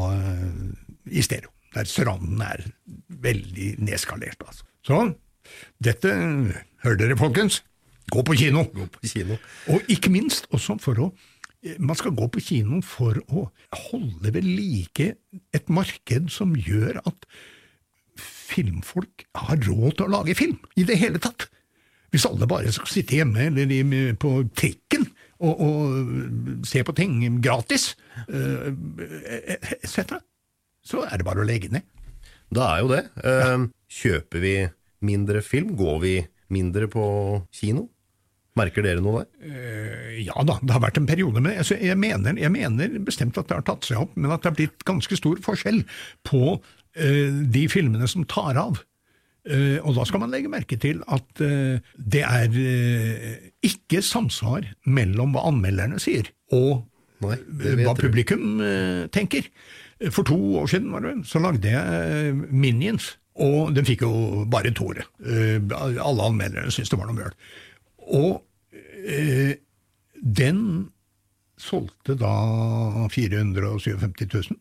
[1.06, 2.64] i stereo, der stranden er
[3.08, 4.40] veldig nedskalert.
[4.46, 4.64] Altså.
[4.86, 5.00] Så
[5.82, 6.12] dette
[6.84, 7.62] hører dere, folkens.
[8.12, 8.64] Gå på kino!
[8.70, 9.36] Gå på kino.
[9.74, 11.10] Og ikke minst også for å
[11.82, 13.48] man skal gå på kino for å
[13.88, 15.08] holde ved like
[15.56, 17.26] et marked som gjør at
[18.46, 21.48] filmfolk har råd til å lage film i det hele tatt.
[22.14, 25.08] Hvis alle bare skal sitte hjemme eller på trikken
[25.40, 27.90] og, og se på ting gratis,
[28.30, 28.70] uh,
[29.80, 30.18] etc.,
[30.86, 31.82] så er det bare å legge ned.
[32.54, 33.02] Det er jo det.
[33.26, 34.54] Eh, Kjøper vi
[35.06, 35.72] mindre film?
[35.78, 36.14] Går vi
[36.54, 37.06] mindre på
[37.50, 37.88] kino?
[38.56, 39.50] Merker dere noe der?
[39.50, 43.36] Eh, Ja da, det har vært en periode, men altså, jeg, mener, jeg mener bestemt
[43.36, 45.82] at det har tatt seg opp, men at det har blitt ganske stor forskjell
[46.26, 46.54] på
[46.96, 48.78] eh, de filmene som tar av.
[49.46, 54.66] Eh, og da skal man legge merke til at eh, det er eh, ikke samsvar
[54.90, 56.86] mellom hva anmelderne sier, og
[57.24, 57.38] Nei,
[57.80, 58.58] hva publikum
[59.08, 59.46] tenker.
[60.12, 64.42] For to år siden var det, vel, så lagde jeg Minions, og den fikk jo
[64.52, 65.06] bare toere.
[65.24, 67.32] Eh, alle anmelderne syntes det var noe møl.
[68.16, 68.42] Og
[70.36, 70.60] den
[71.56, 72.34] solgte da
[73.14, 74.60] 457 000.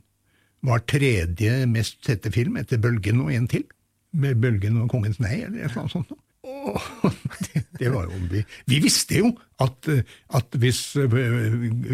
[0.65, 3.65] Var tredje mest sette film etter Bølgen og en til.
[4.15, 6.15] Med Bølgen og Kongens nei, eller annet sånt.
[6.45, 6.77] Og
[7.47, 9.31] det, det var jo, vi, vi visste jo
[9.63, 9.89] at,
[10.37, 11.15] at hvis eh,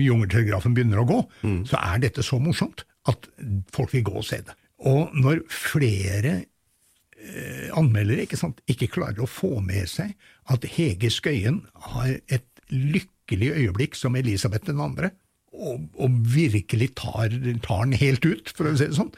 [0.03, 1.19] Jungeltelegrafen begynner å gå,
[1.69, 3.29] så er dette så morsomt at
[3.73, 4.55] folk vil gå og se det.
[4.87, 10.13] Og når flere eh, anmeldere ikke, sant, ikke klarer å få med seg
[10.51, 11.61] at Hege Skøyen
[11.91, 15.11] har et lykkelig øyeblikk som Elisabeth den andre,
[15.51, 19.11] og, og virkelig tar, tar den helt ut, for å si det sånn,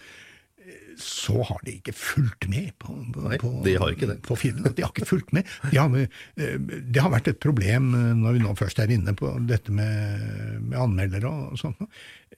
[1.02, 4.18] så har de ikke fulgt med på, på, Nei, de har ikke det.
[4.26, 4.74] på filmen.
[4.76, 5.48] De har ikke fulgt med.
[5.72, 9.16] De har, eh, det har vært et problem eh, når vi nå først er inne
[9.18, 11.82] på dette med, med anmeldere og sånt.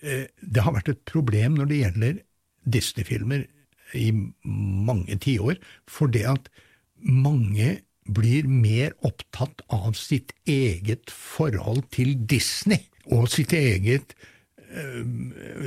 [0.02, 2.22] Eh, Det har vært et problem når det gjelder
[2.66, 3.46] Disney-filmer
[3.96, 4.08] i
[4.44, 6.48] mange tiår, for det at
[7.06, 12.84] mange blir mer opptatt av sitt eget forhold til Disney
[13.14, 14.14] og sitt eget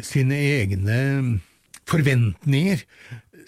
[0.04, 0.98] sine egne
[1.88, 2.82] forventninger,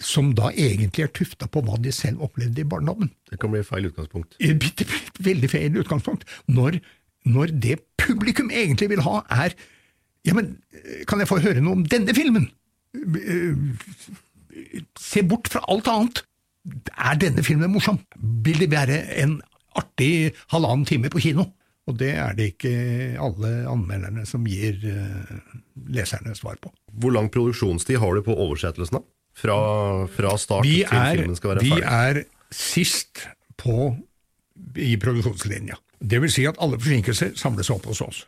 [0.01, 3.11] som da egentlig er tufta på hva de selv opplevde i barndommen.
[3.29, 4.33] Det kan bli feil utgangspunkt.
[4.41, 4.83] Et
[5.21, 6.25] veldig feil utgangspunkt.
[6.49, 6.79] Når,
[7.29, 9.53] når det publikum egentlig vil ha, er
[10.25, 10.51] Ja, men
[11.09, 12.43] kan jeg få høre noe om denne filmen?
[12.93, 13.55] Eh,
[14.99, 16.19] Se bort fra alt annet.
[16.93, 17.97] Er denne filmen morsom?
[18.45, 19.39] Vil det være en
[19.79, 21.47] artig halvannen time på kino?
[21.91, 22.73] Og det er det ikke
[23.19, 25.33] alle anmelderne som gir eh,
[25.91, 26.71] leserne svar på.
[27.03, 29.01] Hvor lang produksjonstid har du på oversettelsen?
[29.01, 29.17] da?
[29.41, 29.57] Fra,
[30.11, 31.85] fra start Vi til er, filmen skal være vi ferdig?
[31.87, 33.21] er sist
[33.59, 33.93] på
[34.75, 35.77] i produksjonslinja.
[36.01, 38.19] Det vil si at alle forsinkelser samles opp hos oss.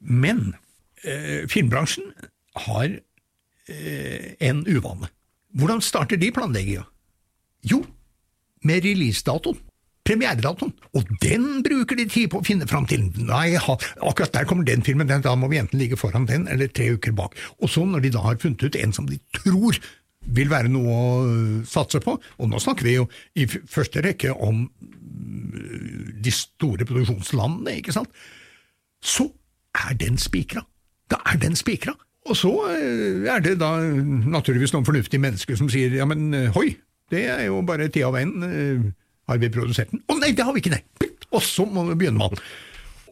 [0.00, 0.54] Men
[1.04, 2.10] eh, filmbransjen
[2.66, 2.88] har
[3.68, 5.10] eh, en uvane.
[5.58, 6.84] Hvordan starter de planlegginga?
[7.70, 7.82] Jo,
[8.66, 9.58] med releasedatoen.
[10.08, 10.72] Premieredatoen.
[10.96, 13.04] Og den bruker de tid på å finne fram til.
[13.28, 16.90] Nei, akkurat der kommer den filmen, da må vi enten ligge foran den eller tre
[16.96, 17.36] uker bak.
[17.60, 19.76] Og så når de da har funnet ut en som de tror
[20.34, 23.06] vil være noe å øh, satse på, og nå snakker vi jo
[23.38, 28.12] i første rekke om øh, de store produksjonslandene, ikke sant,
[29.00, 29.28] så
[29.78, 30.64] er den spikra.
[31.08, 31.94] Da er den spikra.
[32.28, 36.74] Og så øh, er det da naturligvis noen fornuftige mennesker som sier ja, men hoi,
[37.08, 38.92] det er jo bare tida og veien.
[39.28, 40.02] Har vi produsert den?
[40.08, 41.10] Å nei, det har vi ikke, nei!
[41.36, 42.44] Og så må vi begynne med den.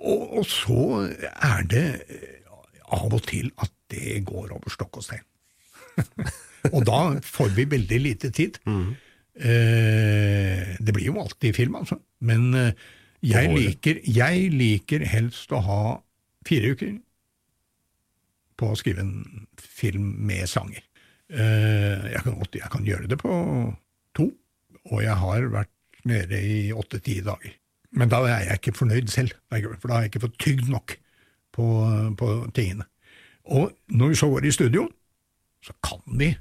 [0.01, 2.37] Og, og så er det øh,
[2.97, 5.25] av og til at det går over stokk og stein.
[6.75, 8.61] og da får vi veldig lite tid.
[9.37, 11.99] Eh, det blir jo alltid film, altså.
[12.25, 12.73] Men eh,
[13.27, 15.83] jeg, liker, jeg liker helst å ha
[16.47, 16.97] fire uker
[18.57, 20.85] på å skrive en film med sanger.
[21.29, 23.33] Eh, jeg, kan, jeg kan gjøre det på
[24.17, 24.31] to,
[24.87, 25.73] og jeg har vært
[26.07, 27.55] nede i åtte-ti dager.
[27.97, 30.97] Men da er jeg ikke fornøyd selv, for da har jeg ikke fått tygd nok
[31.57, 31.67] på,
[32.19, 32.87] på tingene.
[33.57, 34.89] Og når vi så går i studio,
[35.65, 36.33] så kan vi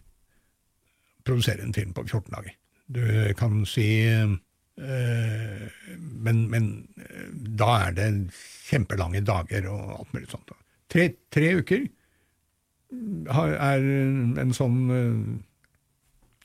[1.26, 2.58] produsere en film på 14 dager.
[2.88, 3.02] Du
[3.38, 4.36] kan si øh,
[5.98, 8.10] men, men eh, da er det
[8.70, 10.52] kjempelange dager og alt mulig sånt.
[10.92, 11.88] Tre, tre uker
[12.92, 13.88] er
[14.42, 15.16] en sånn øh,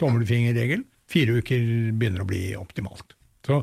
[0.01, 0.85] tommelfingerregel.
[1.11, 1.63] Fire uker
[1.99, 3.17] begynner å bli optimalt.
[3.47, 3.63] Så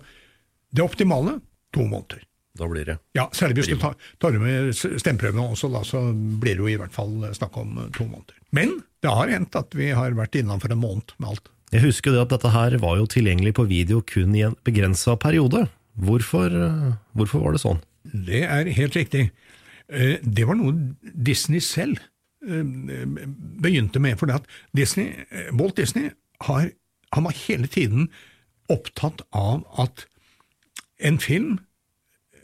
[0.76, 1.38] det optimale
[1.76, 2.24] to måneder.
[2.58, 6.58] Da blir det Ja, Særlig hvis du tar, tar med stemmeprøvene også, da, så blir
[6.58, 8.40] det jo i hvert fall snakk om eh, to måneder.
[8.56, 11.52] Men det har hendt at vi har vært innenfor en måned med alt.
[11.76, 15.18] Jeg husker det at dette her var jo tilgjengelig på video kun i en begrensa
[15.22, 15.68] periode.
[16.02, 17.84] Hvorfor, eh, hvorfor var det sånn?
[18.08, 19.28] Det er helt riktig.
[19.90, 20.74] Eh, Det var noe
[21.14, 22.00] Disney selv
[22.48, 22.64] eh,
[23.62, 24.18] begynte med.
[24.20, 24.34] For
[24.76, 26.10] Disney, eh, Walt Disney
[26.48, 26.72] har,
[27.16, 28.10] han var hele tiden
[28.72, 30.06] opptatt av at
[31.00, 31.60] en film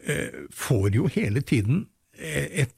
[0.05, 1.87] eh, får jo hele tiden
[2.17, 2.75] eh, et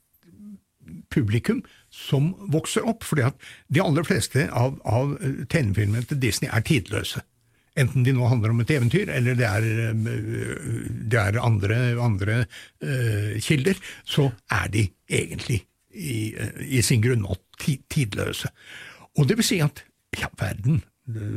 [1.10, 1.62] publikum
[1.94, 3.04] som vokser opp.
[3.04, 7.22] fordi at de aller fleste av, av eh, tegnefilmene til Disney er tidløse.
[7.76, 10.04] Enten de nå handler om et eventyr, eller det er, eh,
[11.12, 16.32] det er andre, andre uh, kilder, så er de egentlig i,
[16.72, 18.52] i sin grunnmål ti- tidløse.
[19.20, 19.84] Og det vil si at
[20.16, 20.82] ja, verden,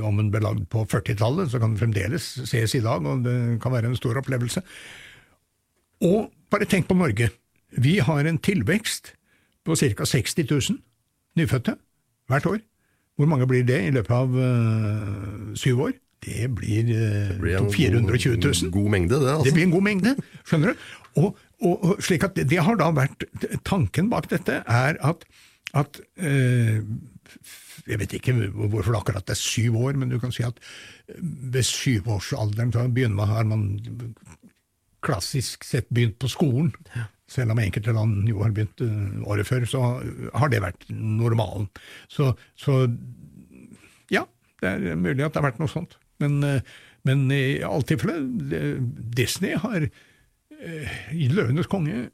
[0.02, 3.58] om den ble lagd på 40-tallet, så kan den fremdeles ses i dag, og det
[3.62, 4.62] kan være en stor opplevelse.
[6.08, 7.30] Og bare tenk på Norge.
[7.76, 9.12] Vi har en tilvekst
[9.66, 10.04] på ca.
[10.08, 10.78] 60 000
[11.36, 11.76] nyfødte
[12.28, 12.58] hvert år.
[13.18, 15.92] Hvor mange blir det i løpet av øh, syv år?
[16.24, 18.70] Det blir, øh, Det blir en 420 000.
[18.70, 19.28] God, god mengde, det.
[19.28, 19.44] altså.
[19.44, 20.16] Det blir en god mengde,
[20.46, 20.74] skjønner du?
[21.16, 23.24] Og, og, og slik at det, det har da vært
[23.66, 25.24] Tanken bak dette er at,
[25.74, 26.80] at eh,
[27.89, 30.59] Jeg vet ikke hvorfor det akkurat er syv år, men du kan si at
[31.18, 33.64] ved syvårsalderen begynner man, har man
[35.05, 36.72] klassisk sett begynt på skolen.
[37.29, 39.83] Selv om enkelte land jo har begynt eh, året før, så
[40.35, 41.68] har det vært normalen.
[42.09, 42.87] Så, så
[44.12, 44.24] ja,
[44.62, 45.99] det er mulig at det har vært noe sånt.
[46.22, 46.64] Men, eh,
[47.07, 48.24] men i alle tilfeller,
[49.16, 52.09] Disney har eh, i Løvenes konge,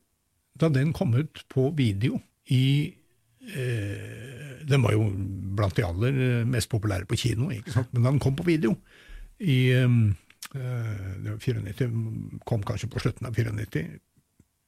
[0.60, 2.20] da den kom ut på video
[2.52, 3.00] i eh,
[3.44, 5.08] Den var jo
[5.54, 7.90] blant de aller eh, mest populære på kino, ikke sant?
[7.92, 8.74] men da den kom på video
[9.42, 9.96] i eh,
[10.54, 11.88] det var 94,
[12.46, 13.98] kom kanskje på slutten av 94,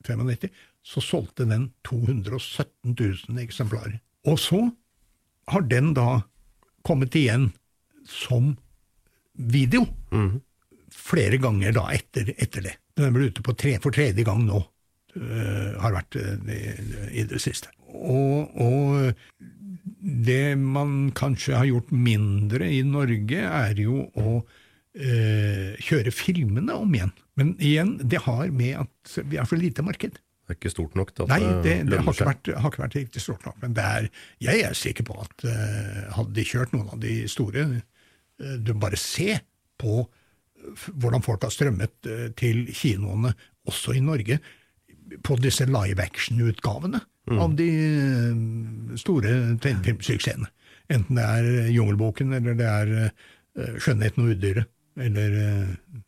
[0.07, 0.49] 95,
[0.87, 4.01] så solgte den 217 000 eksemplarer.
[4.27, 4.61] Og så
[5.53, 6.24] har den da
[6.87, 7.53] kommet igjen
[8.07, 8.55] som
[9.35, 9.85] video
[10.97, 12.74] flere ganger da etter, etter det.
[12.99, 14.62] Den ble ute på tre, for tredje gang nå,
[15.18, 16.61] uh, har vært uh, i,
[17.20, 17.70] i det siste.
[17.97, 19.47] Og, og
[20.27, 24.37] det man kanskje har gjort mindre i Norge, er jo å
[24.95, 27.15] eh, kjøre filmene om igjen.
[27.37, 30.21] Men igjen, det har med at vi er for lite marked.
[30.47, 32.83] Det er ikke stort nok til at Nei, det, det har, ikke vært, har ikke
[32.85, 33.57] vært riktig stort nok.
[33.65, 34.07] Men er,
[34.45, 38.71] jeg er sikker på at uh, hadde de kjørt noen av de store uh, Du
[38.79, 39.41] bare se
[39.81, 40.05] på
[40.95, 43.35] hvordan folk har strømmet uh, til kinoene,
[43.67, 44.39] også i Norge,
[45.27, 47.03] på disse live action-utgavene
[47.35, 49.33] av de eh, store
[49.63, 50.51] tegnefilmsuksessene.
[50.93, 54.71] Enten det er Jungelboken, eller det er eh, Skjønnheten og udyret,
[55.03, 56.03] eller eh,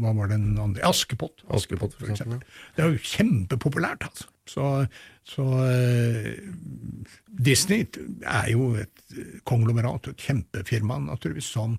[0.00, 0.84] hva var den andre?
[0.88, 1.42] Askepott.
[1.52, 2.40] Askepott, for eksempel.
[2.76, 4.28] Det er jo kjempepopulært, altså.
[4.48, 4.68] Så,
[5.28, 6.30] så uh,
[7.28, 7.84] Disney
[8.26, 9.18] er jo et
[9.48, 11.76] konglomerat, et kjempefirma, naturligvis, som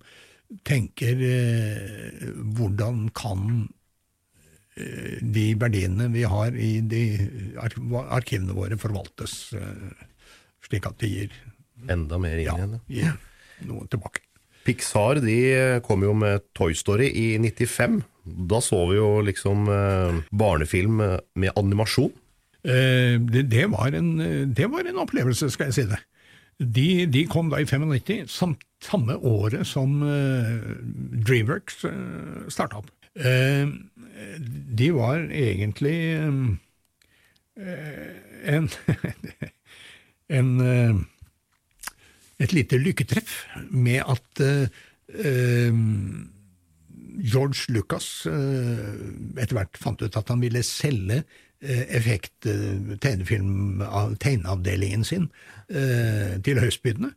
[0.68, 3.72] tenker uh, hvordan kan eh,
[4.76, 7.04] de verdiene vi har i de
[8.10, 10.06] arkivene våre forvaltes eh,
[10.66, 11.42] slik at de gir,
[11.92, 12.76] Enda mer inn ja, igjen.
[12.88, 13.12] ja.
[13.12, 14.24] gir noe tilbake.
[14.64, 15.36] Pixar de
[15.84, 18.00] kom jo med Toy Story i 95.
[18.24, 22.14] Da så vi jo liksom eh, barnefilm eh, med animasjon.
[22.64, 24.16] Eh, det, det, var en,
[24.56, 26.00] det var en opplevelse, skal jeg si det.
[26.64, 30.56] De, de kom da i 95, samt, samme året som eh,
[31.28, 31.84] Dreamworks
[32.54, 32.92] starta opp.
[33.14, 33.68] Eh,
[34.78, 36.34] de var egentlig eh,
[38.54, 38.70] en,
[40.40, 40.96] en eh,
[42.44, 44.68] et lite lykketreff med at eh,
[47.24, 48.94] George Lucas eh,
[49.38, 51.18] etter hvert fant ut at han ville selge
[51.64, 52.48] eh, effekt
[53.04, 55.26] tegneavdelingen sin
[56.44, 57.12] til høystbydende,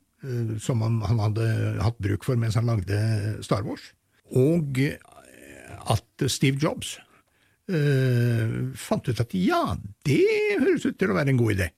[0.62, 1.47] som han, hadde
[1.82, 2.97] hatt bruk for mens han lagde
[3.44, 3.84] Star Wars.
[4.30, 4.78] Og
[5.93, 6.97] at Steve Jobs
[7.70, 9.62] eh, fant ut at ja,
[10.07, 10.22] det
[10.61, 11.68] høres ut til å være en god idé.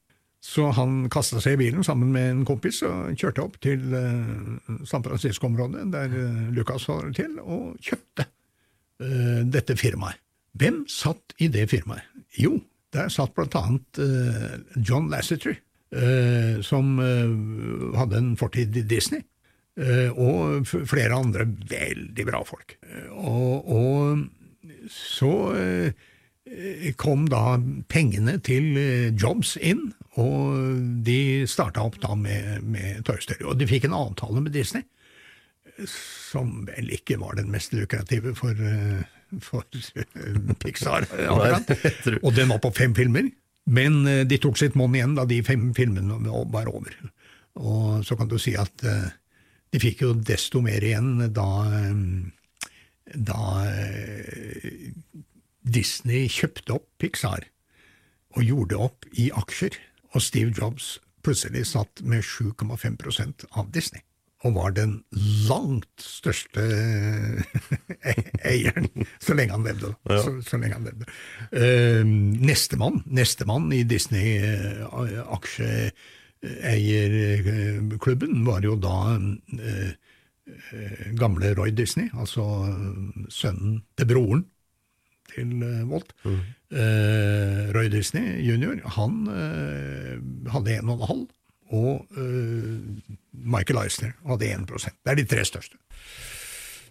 [0.49, 4.85] Så han kasta seg i bilen sammen med en kompis og kjørte opp til uh,
[4.87, 8.29] San Francisco-området, der uh, Lucas var til, og kjøpte
[9.03, 10.23] uh, dette firmaet.
[10.59, 12.07] Hvem satt i det firmaet?
[12.39, 12.55] Jo,
[12.95, 15.59] der satt blant annet uh, John Lasseter,
[16.61, 16.99] som
[17.97, 19.23] hadde en fortid i Disney,
[19.79, 22.77] og flere andre veldig bra folk.
[22.83, 27.59] Eh, Og, og så eh, kom da
[27.93, 33.45] pengene til eh, Jobs inn, og de starta opp da med, med Toy Story.
[33.47, 34.83] Og de fikk en avtale med Disney,
[35.87, 39.05] som vel ikke var den mest lukrative for, eh,
[39.45, 39.63] for
[39.95, 41.07] eh, Pixar.
[42.25, 43.31] Og den var på fem filmer,
[43.69, 46.19] men eh, de tok sitt monn igjen da de fem filmene
[46.51, 46.99] var over.
[47.59, 49.09] Og så kan du si at eh,
[49.73, 54.91] de fikk jo desto mer igjen da, eh, da eh,
[55.69, 57.49] Disney kjøpte opp Pixar
[58.37, 59.77] og gjorde opp i aksjer,
[60.15, 64.05] og Steve Jobs plutselig satt med 7,5% av Disney.
[64.47, 65.01] Og var den
[65.49, 66.63] langt største
[68.47, 68.87] eieren,
[69.19, 69.91] så lenge han levde.
[70.07, 70.21] Ja.
[70.23, 71.09] Så, så lenge han levde.
[71.51, 72.05] Uh,
[72.47, 73.83] nestemann neste i
[76.43, 79.91] Disney-aksjeeierklubben var jo da eh,
[80.73, 82.45] eh, gamle Roy Disney, altså
[83.33, 84.45] sønnen til broren
[85.35, 86.15] til eh, Walt.
[86.25, 88.79] Eh, Roy Disney jr.
[88.99, 90.15] han eh,
[90.53, 91.27] hadde 1,5,
[91.77, 92.79] og eh,
[93.33, 95.77] Michael Eisner hadde 1% Det er de tre største.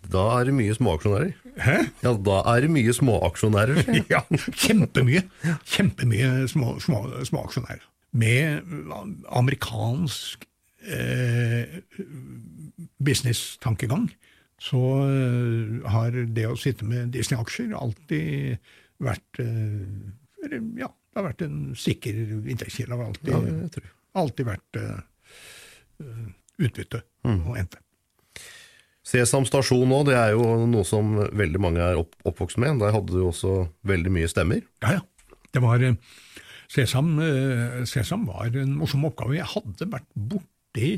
[0.08, 1.32] Da er det mye småaksjonærer.
[1.60, 1.78] Hæ?
[2.04, 3.82] Ja, da er det mye småaksjonærer.
[4.14, 4.22] Ja,
[4.54, 5.22] kjempemye.
[5.66, 7.82] Kjempemye små, små, små aksjonærer.
[8.12, 8.64] Med
[9.28, 10.46] amerikansk
[10.88, 11.80] eh,
[13.04, 14.08] business-tankegang
[14.58, 18.58] så eh, har det å sitte med Disney-aksjer alltid
[19.04, 22.16] vært eh, Ja, det har vært en sikker
[22.48, 22.96] inntektskilde.
[22.96, 23.84] Har alltid, Ja,
[24.18, 25.04] alltid vært eh,
[26.58, 27.82] utbytte utbytte og endte.
[29.08, 32.82] Sesam stasjon nå, det er jo noe som veldig mange er opp, oppvokst med.
[32.82, 34.66] Der hadde du også veldig mye stemmer.
[34.84, 35.38] Ja, ja.
[35.56, 35.96] Det var eh,
[36.68, 39.38] Sesam, eh, Sesam var en morsom oppgave.
[39.40, 40.98] Jeg hadde vært borti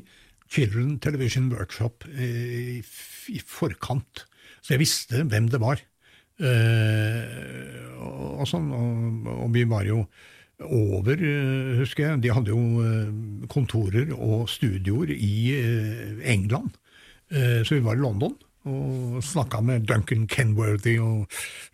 [0.49, 2.81] Children Television Workshop eh,
[3.29, 4.25] i, forkant,
[4.61, 5.81] så jeg visste hvem det var.
[6.39, 10.03] Eh, og, sånn, og, og vi var jo
[10.65, 11.21] over,
[11.79, 12.21] husker jeg.
[12.25, 15.53] De hadde jo kontorer og studioer i
[16.27, 16.73] England.
[17.29, 18.33] Så vi var i London
[18.69, 21.25] og snakka med Duncan Kenworthy og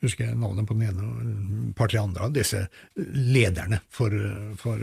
[0.03, 2.63] husker jeg navnet på den ene og et par-tre andre av disse
[2.95, 4.15] lederne for,
[4.61, 4.81] for,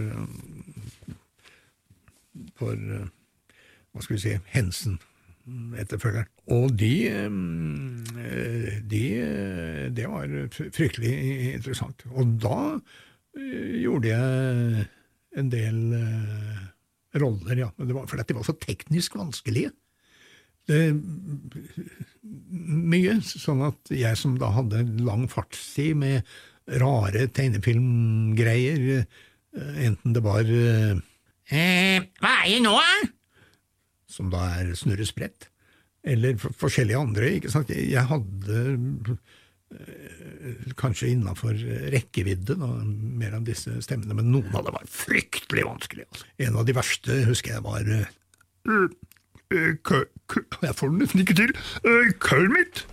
[2.60, 5.00] for hva skal vi si, Hensen
[5.82, 6.28] etterfølgeren.
[6.54, 6.94] Og de,
[8.90, 9.04] de
[9.96, 11.12] Det var fryktelig
[11.56, 12.04] interessant.
[12.14, 12.58] Og da
[13.38, 14.86] eh, gjorde jeg
[15.40, 16.62] en del eh,
[17.20, 17.70] roller, ja.
[17.76, 19.72] Men det var fordi de var så teknisk vanskelige.
[22.22, 26.28] Mye, sånn at jeg som da hadde lang fartstid med
[26.78, 31.00] rare tegnefilmgreier, eh, enten det var eh,
[31.52, 33.10] Eh, hva er det nå, da?
[34.12, 35.48] som da er snurresprett,
[36.04, 37.30] eller for, forskjellige andre.
[37.38, 37.70] ikke sant?
[37.72, 38.58] Jeg hadde
[39.72, 41.56] eh, kanskje innafor
[41.92, 42.68] rekkevidde da,
[43.22, 46.08] mer av disse stemmene, men noen av dem var fryktelig vanskelige.
[46.12, 46.28] Altså.
[46.46, 48.12] En av de verste husker jeg var eh,
[49.52, 51.54] Jeg får den ikke til.
[51.84, 52.86] Eh, Kermit.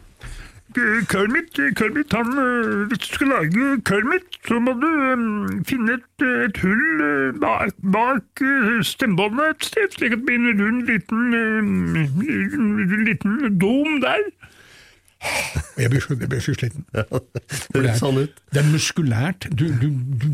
[0.77, 5.63] Eh, Kermit, eh, Kermit han, eh, hvis du skal lage Kermit, så må du eh,
[5.65, 10.25] finne et, eh, et hull eh, bak, bak eh, stemmebåndet et sted, slik at det
[10.27, 14.29] blir en rund liten, eh, liten dom der.
[15.19, 16.85] Så- jeg blir så sliten.
[16.93, 17.05] Det
[17.75, 18.37] høres sånn ut.
[18.53, 19.47] Det er muskulært.
[19.55, 20.29] Du, du, du,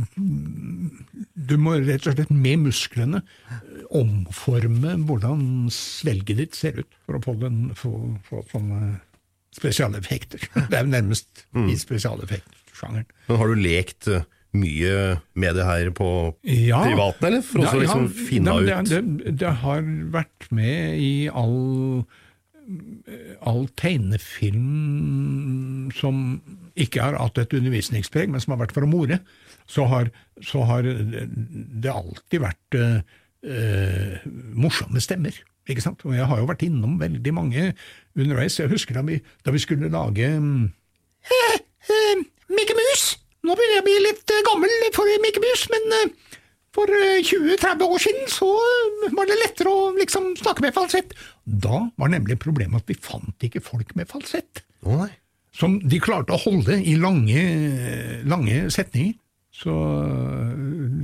[1.35, 7.17] du må rett og slett med musklene eh, omforme hvordan svelget ditt ser ut, for
[7.19, 7.91] å få, den, få,
[8.29, 8.95] få sånne
[9.55, 10.45] spesialeffekter.
[10.69, 13.05] Det er jo nærmest i spesialeffektsjangeren.
[13.29, 14.25] Men har du lekt eh,
[14.55, 14.97] mye
[15.39, 16.09] med det her på
[16.47, 16.81] Ja.
[16.85, 17.41] privaten, eller?
[17.45, 19.81] For å Ja, liksom ja, finne nei, ut det, det, det har
[20.13, 22.05] vært med i all,
[23.45, 24.63] all tegnefilm
[25.95, 26.41] som
[26.79, 29.19] ikke har hatt et undervisningspreg, men som har vært for å more.
[29.69, 30.09] Så har,
[30.45, 32.99] så har det alltid vært uh,
[33.45, 34.15] uh,
[34.57, 35.33] morsomme stemmer.
[35.69, 36.03] Ikke sant?
[36.05, 37.73] Og jeg har jo vært innom veldig mange
[38.17, 38.59] underveis.
[38.59, 40.69] Jeg husker da vi, da vi skulle lage um,
[42.53, 43.03] Mikke Mus!
[43.45, 45.83] Nå begynner jeg å bli litt gammel for Mikke Mus, men
[46.75, 51.15] for eh, 20-30 år siden så eh, var det lettere å liksom snakke med falsett.
[51.45, 54.65] Da var nemlig problemet at vi fant ikke folk med falsett.
[54.85, 55.05] Oh,
[55.55, 57.45] som de klarte å holde i lange,
[58.27, 59.15] lange setninger.
[59.55, 59.71] Så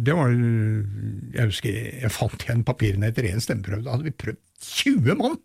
[0.04, 3.86] det var jeg husker jeg fant igjen papirene etter én stemmeprøve.
[3.86, 5.38] Da hadde vi prøvd 20 mann!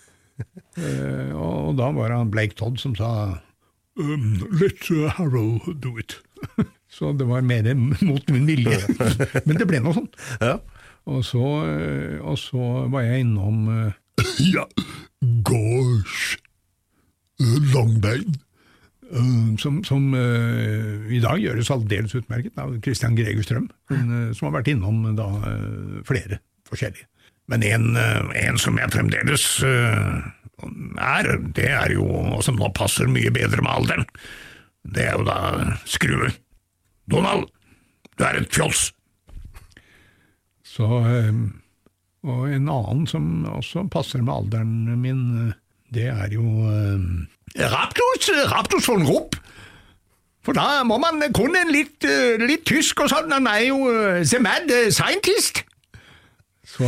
[0.80, 3.10] uh, og da var det Blake Todd som sa
[4.00, 6.18] um, Let uh, do it.
[6.90, 7.70] så det var mer
[8.10, 8.78] mot min vilje.
[9.46, 10.18] Men det ble noe sånt.
[10.42, 10.58] Ja.
[11.10, 14.66] Og så, eh, og så var jeg innom eh, Ja,
[15.46, 16.36] gosh,
[17.40, 18.38] eh, langbein.
[19.58, 24.70] Som, som i dag gjøres aldeles utmerket av Christian Gregerstrøm, men, eh, som har vært
[24.70, 25.26] innom da
[26.06, 26.38] flere
[26.70, 27.08] forskjellige.
[27.50, 33.34] Men en, en som jeg fremdeles er, det er jo, og som nå passer mye
[33.34, 34.06] bedre med alderen,
[34.94, 35.40] det er jo da
[35.90, 36.30] Skrue.
[37.10, 37.50] Donald,
[38.16, 38.90] du er et fjols!
[40.70, 41.40] Så, eh,
[42.30, 45.56] og en annen som også passer med alderen min, eh,
[45.96, 49.38] det er jo eh, Raptus, Raptus von Rupp.
[50.46, 52.06] For da må man kunne litt,
[52.40, 53.90] litt tysk og sånn, han er jo
[54.22, 55.60] the mad scientist.
[56.64, 56.86] Så,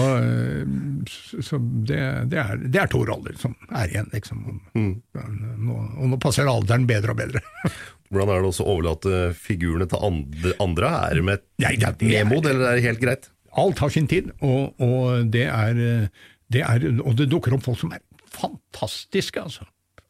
[1.43, 1.99] så det,
[2.31, 4.41] det, er, det er to roller som er igjen, liksom.
[4.73, 7.43] Nå, og nå passer alderen bedre og bedre.
[8.13, 10.53] Hvordan er det også å overlate figurene til andre?
[10.61, 10.89] andre?
[11.09, 13.31] Er det med Ja, ja, det er- eller er det helt greit?
[13.57, 16.09] Alt har sin tid, og, og, det er,
[16.53, 18.01] det er, og det dukker opp folk som er
[18.33, 19.65] fantastiske, altså.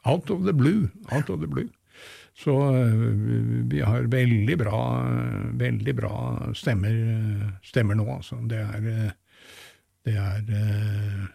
[0.07, 0.91] Out of the blue.
[1.11, 1.69] Out of the blue.
[2.39, 4.79] Så øh, vi har veldig bra,
[5.59, 6.13] veldig bra
[6.55, 6.95] stemmer,
[7.67, 8.39] stemmer nå, altså.
[8.49, 9.11] Det er, øh,
[10.07, 11.29] det er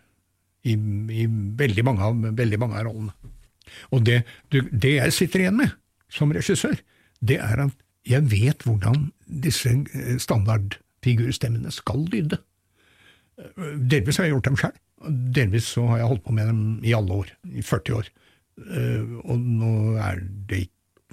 [0.68, 1.26] i, i
[1.60, 3.14] veldig, mange av, veldig mange av rollene.
[3.92, 5.76] Og det, det jeg sitter igjen med
[6.14, 6.78] som regissør,
[7.22, 7.76] det er at
[8.08, 9.10] jeg vet hvordan
[9.44, 12.40] disse eh, standardfigurstemmene skal lyde.
[13.40, 14.78] Eh, Delvis har jeg gjort dem sjøl,
[15.36, 18.08] delvis så har jeg holdt på med dem i alle år, i 40 år.
[18.58, 20.64] Eh, Og nå er det,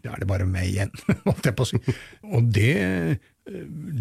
[0.04, 0.94] er det bare meg igjen,
[1.26, 1.80] holdt jeg på å si.
[2.30, 2.70] Og det,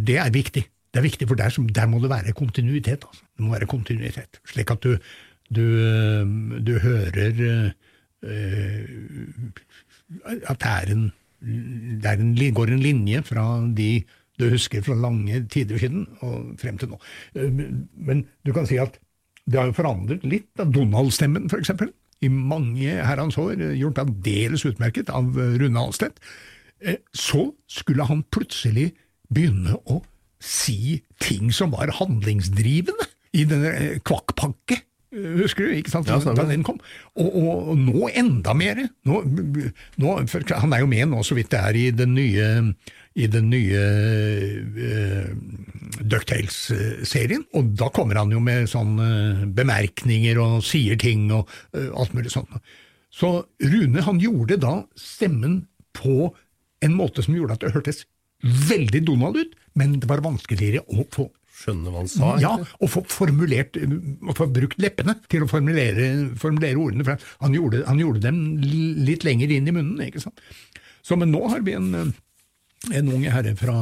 [0.07, 0.63] det er viktig.
[0.93, 3.03] Det er viktig, for der, der må det være kontinuitet.
[3.09, 3.25] Altså.
[3.33, 4.93] Det må være kontinuitet, slik at du,
[5.49, 5.63] du,
[6.61, 7.71] du hører eh,
[10.25, 11.07] at det er en,
[11.43, 13.45] det er en, går en linje fra
[13.75, 14.03] de
[14.41, 16.99] du husker fra lange tider siden og frem til nå.
[17.35, 18.97] Eh, men- du kan si at
[19.45, 21.91] det har jo forandret litt av Donald-stemmen, eksempel.
[22.21, 26.19] I mange herrens år, eh, gjort aldeles utmerket av eh, Rune Alstedt.
[27.15, 28.91] Så skulle han plutselig
[29.31, 30.03] begynne å
[30.41, 34.81] si ting som var handlingsdrivende i denne kvakkpakke.
[35.13, 36.79] Eh, Husker du, ikke sant, Ja, da den kom?
[37.13, 38.83] Og, og, og nå enda mer.
[39.07, 39.21] Nå,
[40.01, 40.15] nå,
[40.49, 42.47] han er jo med nå, så vidt det er, i den nye,
[43.13, 43.83] i den nye
[44.77, 45.27] uh,
[46.01, 47.45] Ducktales-serien.
[47.53, 52.33] Og da kommer han jo med sånne bemerkninger og sier ting og uh, alt mulig
[52.33, 52.57] sånt.
[53.13, 56.33] Så Rune han gjorde da stemmen på
[56.83, 58.01] en måte som gjorde at det hørtes
[58.43, 61.29] veldig Donald ut, men det var vanskeligere å få
[61.63, 62.33] Skjønne hva han sa?
[62.43, 66.09] ja, og få formulert, og få brukt leppene til å formulere,
[66.39, 67.07] formulere ordene.
[67.07, 68.43] For han gjorde, han gjorde dem
[69.07, 70.03] litt lenger inn i munnen.
[70.07, 70.43] ikke sant?
[71.03, 71.89] Så, men nå har vi en,
[72.91, 73.75] en ung herre fra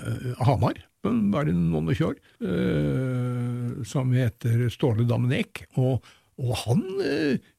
[0.00, 5.66] eh, Hamar, bare noen og tjue år, eh, som heter Ståle Damenek.
[5.80, 6.04] Og,
[6.40, 7.50] og han eh,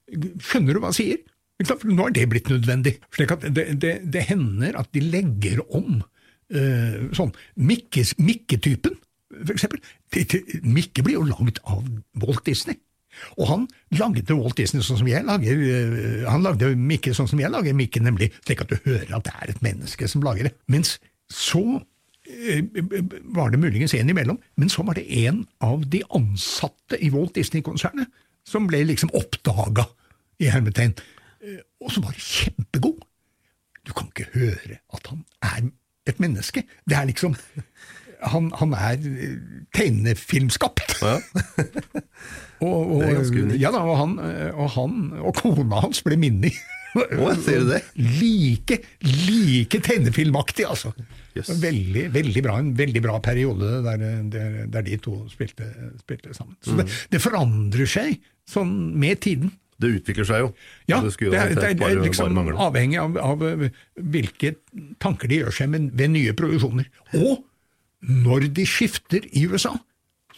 [0.41, 1.22] skjønner du hva han sier?
[1.67, 2.95] For Nå er det blitt nødvendig.
[3.15, 5.99] slik at det, det, det hender at de legger om
[6.53, 8.26] eh, sånn mikketypen.
[8.30, 8.99] Mikke-typen,
[9.46, 9.82] for eksempel.
[10.64, 11.84] Mikke blir jo lagd av
[12.24, 12.80] Walt Disney.
[13.42, 13.68] Og han
[13.98, 17.76] lagde Walt Disney sånn som jeg lager, eh, han lagde Mikke sånn som jeg lager
[17.76, 20.53] Mikke, nemlig slik at du hører at det er et menneske som lager det.
[20.72, 20.98] Mens
[21.34, 21.64] så
[22.30, 22.61] eh,
[23.36, 27.36] var det muligens en imellom, men så var det en av de ansatte i Walt
[27.36, 28.10] Disney-konsernet
[28.48, 29.90] som ble liksom oppdaga,
[30.40, 30.94] i hermetegn,
[31.44, 33.02] eh, og som var kjempegod.
[33.84, 35.66] Du kan ikke høre at han er
[36.07, 36.64] et menneske.
[36.88, 37.36] Det er liksom
[38.20, 38.98] Han, han er
[39.76, 40.82] tegnefilmskapt.
[41.00, 42.00] tegnefilmskapt.
[42.66, 43.62] og, og, Det er ganske unikt.
[43.62, 44.18] Ja da, og han,
[44.54, 46.52] og han og kona hans ble Minni.
[46.98, 47.84] Å, sier du det?
[48.20, 50.91] Like, like tegnefilmaktig, altså.
[51.38, 51.52] Yes.
[51.62, 52.58] Veldig, veldig bra.
[52.60, 54.02] En veldig bra periode der,
[54.34, 55.70] der, der de to spilte,
[56.02, 56.58] spilte sammen.
[56.66, 56.82] Så Mm.
[56.82, 58.18] det, det forandrer seg
[58.50, 59.54] sånn med tiden.
[59.80, 60.48] Det utvikler seg jo.
[60.91, 64.56] Ja, det det er, det er, bare, liksom avhengig av, av eh, hvilke
[65.00, 66.90] tanker de gjør seg med, ved nye produksjoner.
[67.16, 67.46] Og
[68.05, 69.73] når de skifter i USA,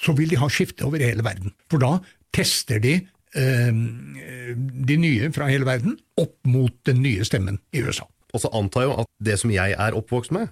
[0.02, 1.54] så vil de ha skifte over hele verden.
[1.70, 2.00] For da
[2.34, 2.96] tester de
[3.38, 8.08] eh, de nye fra hele verden opp mot den nye stemmen i USA.
[8.32, 10.50] Og så antar jeg at det som jeg er oppvokst med,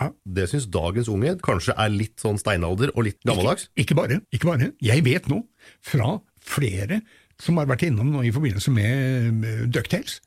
[0.00, 0.06] Ja.
[0.24, 3.66] det syns dagens unge kanskje er litt sånn steinalder og litt gammeldags.
[3.76, 4.20] Ikke, ikke bare.
[4.32, 4.70] ikke bare.
[4.80, 5.42] Jeg vet nå
[5.84, 7.02] fra flere
[7.42, 10.20] som har vært innom nå i forbindelse med med Ducktales,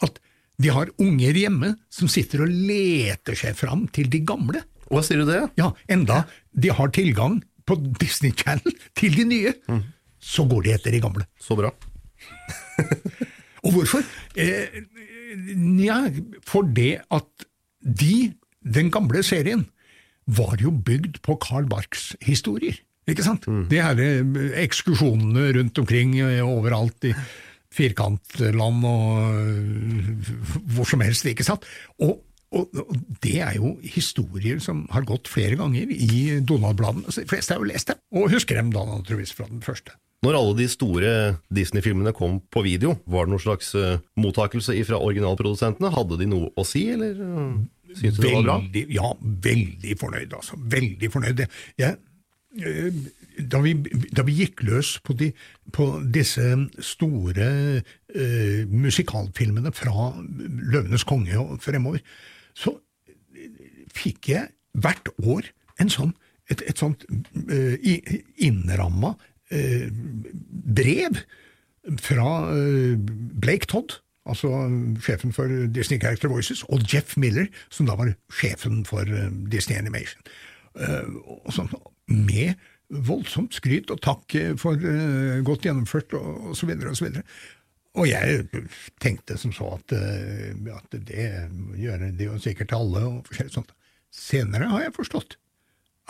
[0.00, 0.16] at
[0.60, 4.62] de har unger hjemme som sitter og leter seg fram til de gamle.
[4.90, 5.44] Hva sier du det?
[5.60, 9.54] Ja, enda de har tilgang på Disney Channel til de nye,
[10.20, 11.26] så går de etter de gamle.
[11.40, 11.70] Så bra.
[13.64, 14.02] Og hvorfor?
[14.40, 14.80] Eh,
[16.48, 17.46] for det at
[17.80, 18.32] de,
[18.64, 19.68] den gamle serien,
[20.30, 22.76] var jo bygd på Karl Barks historier.
[23.10, 23.46] Ikke sant?
[23.70, 27.14] De her eh, ekskursjonene rundt omkring eh, overalt i
[27.74, 30.34] firkantland og eh,
[30.74, 31.66] hvor som helst, ikke sant?
[32.02, 37.12] Og, og, og det er jo historier som har gått flere ganger i Donald-bladene.
[37.14, 39.94] De fleste har jo lest dem, og husker dem da naturligvis fra den første.
[40.20, 41.10] Når alle de store
[41.54, 45.92] Disney-filmene kom på video, var det noen slags uh, mottakelse fra originalprodusentene?
[45.94, 47.54] Hadde de noe å si, eller uh,
[47.94, 48.58] syntes du det var bra?
[48.92, 49.14] Ja,
[49.46, 50.58] veldig fornøyd, altså.
[50.74, 51.40] Veldig fornøyd.
[51.80, 51.96] Jeg,
[52.60, 52.98] eh,
[53.40, 53.72] da, vi,
[54.12, 55.30] da vi gikk løs på, de,
[55.72, 56.50] på disse
[56.84, 57.48] store
[57.80, 62.04] uh, musikalfilmene fra Løvenes konge og fremover,
[62.60, 62.76] så
[63.96, 64.50] fikk jeg
[64.80, 65.48] hvert år
[65.90, 66.12] sånn,
[66.52, 67.90] et, et sånt uh,
[68.42, 69.86] innramma uh,
[70.76, 71.22] brev
[72.04, 72.94] fra uh,
[73.40, 73.96] Blake Todd,
[74.28, 74.50] altså
[75.02, 79.78] sjefen for Disney Character Voices, og Jeff Miller, som da var sjefen for eh, Disney
[79.78, 80.20] Animation.
[80.78, 81.08] Eh,
[81.50, 81.72] sånn,
[82.10, 82.60] med
[82.90, 87.08] voldsomt skryt og takk eh, for eh, godt gjennomført, og, og så videre og så
[87.08, 87.24] videre.
[87.98, 88.44] Og jeg
[89.02, 91.28] tenkte som så at, eh, at det
[91.80, 93.72] gjør de jo sikkert til alle, og forskjellig sånt.
[94.14, 95.36] Senere har jeg forstått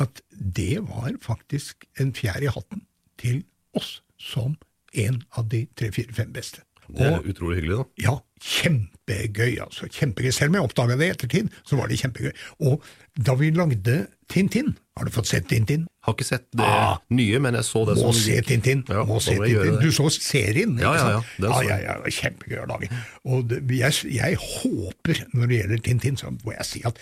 [0.00, 2.84] at det var faktisk en fjær i hatten
[3.20, 3.42] til
[3.76, 4.56] oss som
[4.96, 6.64] en av de tre, fire, fem beste.
[6.90, 7.84] Det er utrolig hyggelig, da.
[8.02, 9.88] Ja, kjempegøy, altså.
[9.92, 10.30] Kjempegøy.
[10.34, 12.32] Selv om jeg oppdaga det i ettertid, så var det kjempegøy.
[12.68, 12.82] Og
[13.20, 15.86] da vi lagde Tintin Har du fått sett Tintin?
[16.04, 16.98] Har ikke sett det Ah.
[17.10, 18.84] nye, men jeg så det Må som se Tintin!
[18.88, 19.78] Ja, må se må Tintin.
[19.80, 21.48] Du så serien, ikke Ja, ja, ja, sant?
[21.50, 22.90] Ah, ja, ja, ja, kjempegøy å lage.
[23.24, 27.00] Og det, jeg, jeg håper, når det gjelder Tintin, så må jeg si at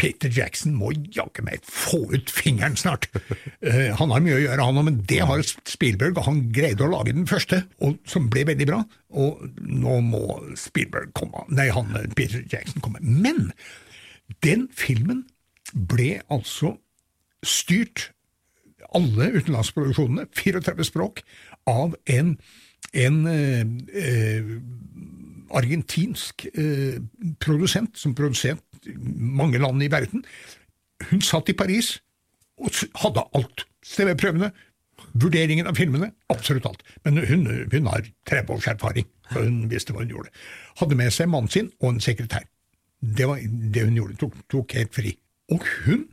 [0.00, 3.08] Peter Jackson må jaggu meg få ut fingeren snart.
[3.62, 6.86] Uh, han har mye å gjøre, han òg, men det har Spielberg, og han greide
[6.86, 8.80] å lage den første, og, som ble veldig bra.
[9.22, 10.24] Og nå må
[10.58, 13.02] Spielberg komme, nei, han, eh, Peter Jackson komme.
[13.02, 13.52] Men
[14.44, 15.26] den filmen
[15.72, 16.76] ble altså
[17.46, 18.10] styrt
[18.92, 21.22] alle utenlandsproduksjonene, 34 språk,
[21.70, 22.34] av en,
[22.98, 23.62] en uh,
[23.94, 24.52] uh,
[25.52, 26.46] argentinsk
[27.44, 28.64] produsent som produsert
[28.94, 30.24] mange land i verden.
[31.10, 31.96] Hun satt i Paris
[32.62, 33.66] og hadde alt.
[33.82, 34.52] CV-prøvene,
[35.18, 36.84] vurderingen av filmene, absolutt alt.
[37.04, 40.30] Men hun, hun har 30 års erfaring, så hun visste hva hun gjorde.
[40.78, 42.46] Hadde med seg mannen sin og en sekretær.
[43.02, 45.16] Det var det hun gjorde, tok, tok helt fri.
[45.50, 46.06] Og hun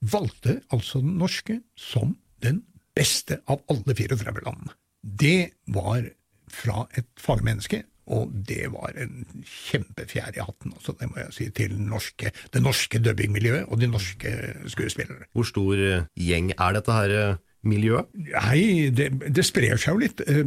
[0.00, 2.64] valgte altså den norske som den
[2.96, 4.74] beste av alle 34 landene.
[5.00, 6.02] Det var
[6.50, 11.50] fra et fagmenneske, og det var en kjempefjær i hatten, altså, det må jeg si,
[11.54, 14.34] til norske, det norske dubbingmiljøet og de norske
[14.72, 15.30] skuespillere.
[15.36, 18.08] Hvor stor eh, gjeng er dette her eh, miljøet?
[18.32, 20.22] Nei, det, det sprer seg jo litt.
[20.24, 20.44] Eh,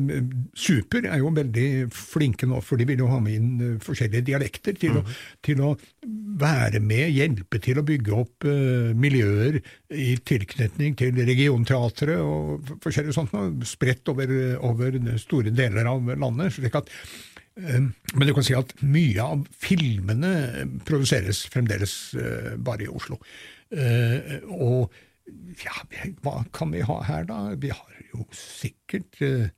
[0.57, 4.27] Super er jo veldig flinke nå, for de vil jo ha med inn eh, forskjellige
[4.31, 5.03] dialekter til, å,
[5.45, 5.73] til å
[6.41, 9.59] være med, hjelpe til å bygge opp uh, miljøer
[9.93, 13.35] i tilknytning til regionteatret og forskjellig sånt,
[13.69, 14.33] spredt over,
[14.65, 16.55] over store deler av landet.
[16.57, 16.89] slik at
[17.55, 20.33] men du kan si at mye av filmene
[20.87, 23.19] produseres fremdeles eh, bare i Oslo.
[23.69, 24.93] Eh, og
[25.61, 25.83] ja,
[26.23, 27.43] hva kan vi ha her, da?
[27.59, 29.51] Vi har jo sikkert eh,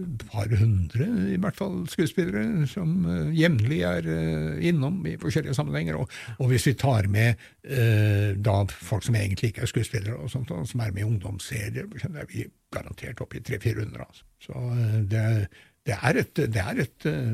[0.00, 5.56] et par hundre, i hvert fall, skuespillere som uh, jevnlig er uh, innom i forskjellige
[5.58, 5.98] sammenhenger.
[6.00, 10.32] Og, og hvis vi tar med uh, da folk som egentlig ikke er skuespillere, og
[10.32, 14.06] sånt, og som er med i ungdomsserier, er vi garantert oppe i 300-400.
[14.06, 14.24] Altså.
[14.40, 14.64] Så
[15.12, 15.48] det det,
[15.88, 17.32] det er et, det er et uh,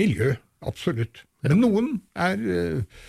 [0.00, 0.32] miljø,
[0.66, 1.24] absolutt.
[1.44, 3.04] Men noen er eh,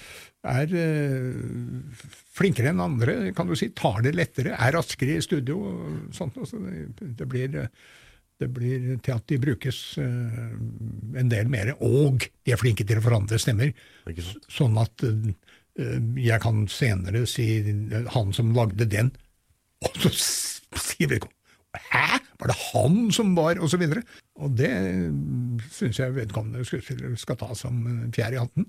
[0.51, 2.05] er uh,
[2.35, 5.59] flinkere enn andre, kan du si, tar det lettere, er raskere i studio.
[5.61, 7.57] og sånt, så det, det, blir,
[8.41, 10.53] det blir til at de brukes uh,
[11.21, 13.75] en del mer, og de er flinke til å forandre stemmer,
[14.51, 15.07] sånn at
[16.19, 17.45] jeg kan senere si
[18.11, 19.13] han som lagde den,
[19.87, 21.40] og så sier vedkommende
[21.71, 24.01] Hæ, var det han som var Og så videre.
[24.35, 24.71] Og det
[25.71, 28.67] syns jeg vedkommende skuespiller skal ta som fjær i hatten.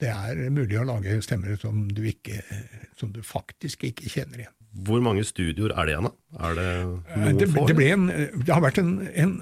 [0.00, 2.40] Det er mulig å lage stemmer som du, ikke,
[2.96, 4.56] som du faktisk ikke kjenner igjen.
[4.86, 6.46] Hvor mange studioer er det igjen, da?
[6.46, 8.06] Er det Eh, noen Det, det, ble en,
[8.46, 9.34] det har vært en, en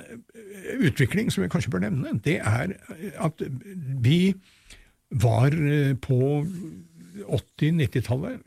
[0.88, 2.16] utvikling som vi kanskje bør nevne.
[2.24, 2.74] Det er
[3.20, 3.44] at
[4.02, 4.34] vi
[5.10, 6.42] var eh, på
[7.18, 8.40] 80-90-tallet,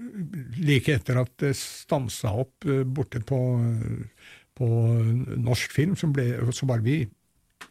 [0.61, 3.40] like etter at det stansa opp eh, borte på,
[4.57, 4.68] på
[5.41, 7.03] norsk film, som ble, så var vi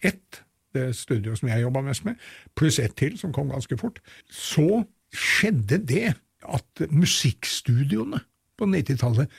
[0.07, 0.43] ett,
[0.75, 2.19] det studioet som jeg jobba mest med,
[2.59, 3.99] pluss ett til som kom ganske fort.
[4.31, 6.13] Så skjedde det
[6.47, 8.21] at musikkstudioene
[8.59, 9.33] på 90-tallet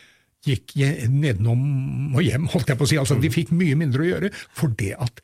[0.46, 0.74] gikk
[1.10, 3.00] nedenom og hjem, holdt jeg på å si.
[3.00, 5.22] Altså, De fikk mye mindre å gjøre, for det at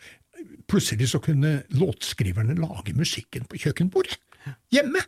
[0.68, 4.20] plutselig så kunne låtskriverne lage musikken på kjøkkenbordet
[4.74, 5.02] hjemme.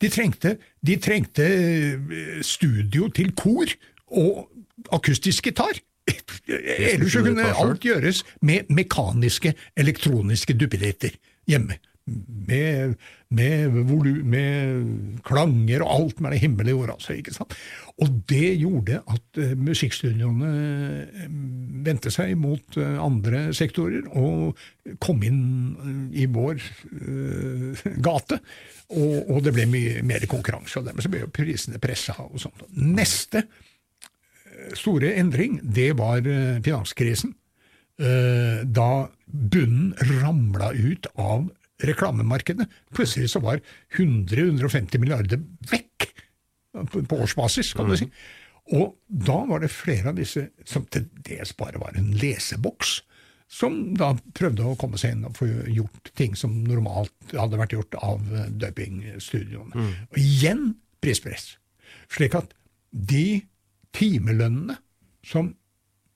[0.00, 3.70] De trengte, de trengte eh, studio til kor
[4.16, 5.78] og akustisk gitar.
[6.06, 11.18] Ellers kunne alt gjøres med mekaniske, elektroniske duppeditter
[11.50, 11.78] hjemme.
[12.06, 12.92] Med,
[13.34, 14.84] med, volu, med
[15.26, 17.16] klanger og alt med det himmel og jord, altså.
[17.18, 17.56] ikke sant?
[17.98, 21.26] Og det gjorde at uh, musikkstudioene eh,
[21.88, 24.54] vendte seg mot uh, andre sektorer og
[25.02, 25.42] kom inn
[25.80, 26.62] uh, i vår
[28.06, 28.38] gate.
[28.94, 32.38] Og, og det ble mye mer konkurranse, og dermed så ble jo prisene pressa og
[32.38, 32.68] sånt.
[32.78, 33.48] Neste
[34.74, 37.34] store endring, det var eh, finanskrisen.
[38.00, 41.48] Eh, Da bunnen ramla ut av
[41.82, 42.66] reklamemarkedet.
[42.94, 43.60] Plutselig så var
[43.96, 46.10] 100-150 milliarder vekk
[46.92, 48.06] på på årsbasis, kan du si.
[48.76, 53.02] Og da var det flere av disse som til dels bare var en leseboks,
[53.48, 57.76] som da prøvde å komme seg inn og få gjort ting som normalt hadde vært
[57.76, 59.70] gjort av døpingstudioene.
[59.70, 59.86] dubbingstudioene.
[60.10, 60.64] Og igjen
[61.00, 61.52] prispress.
[62.10, 62.52] Slik at
[62.90, 63.44] de
[63.96, 64.76] timelønnene
[65.26, 65.50] som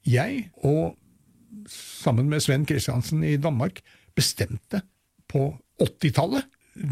[0.07, 0.97] jeg og
[1.71, 3.81] sammen med Sven Kristiansen i Danmark
[4.17, 4.83] bestemte
[5.31, 6.47] på 80-tallet,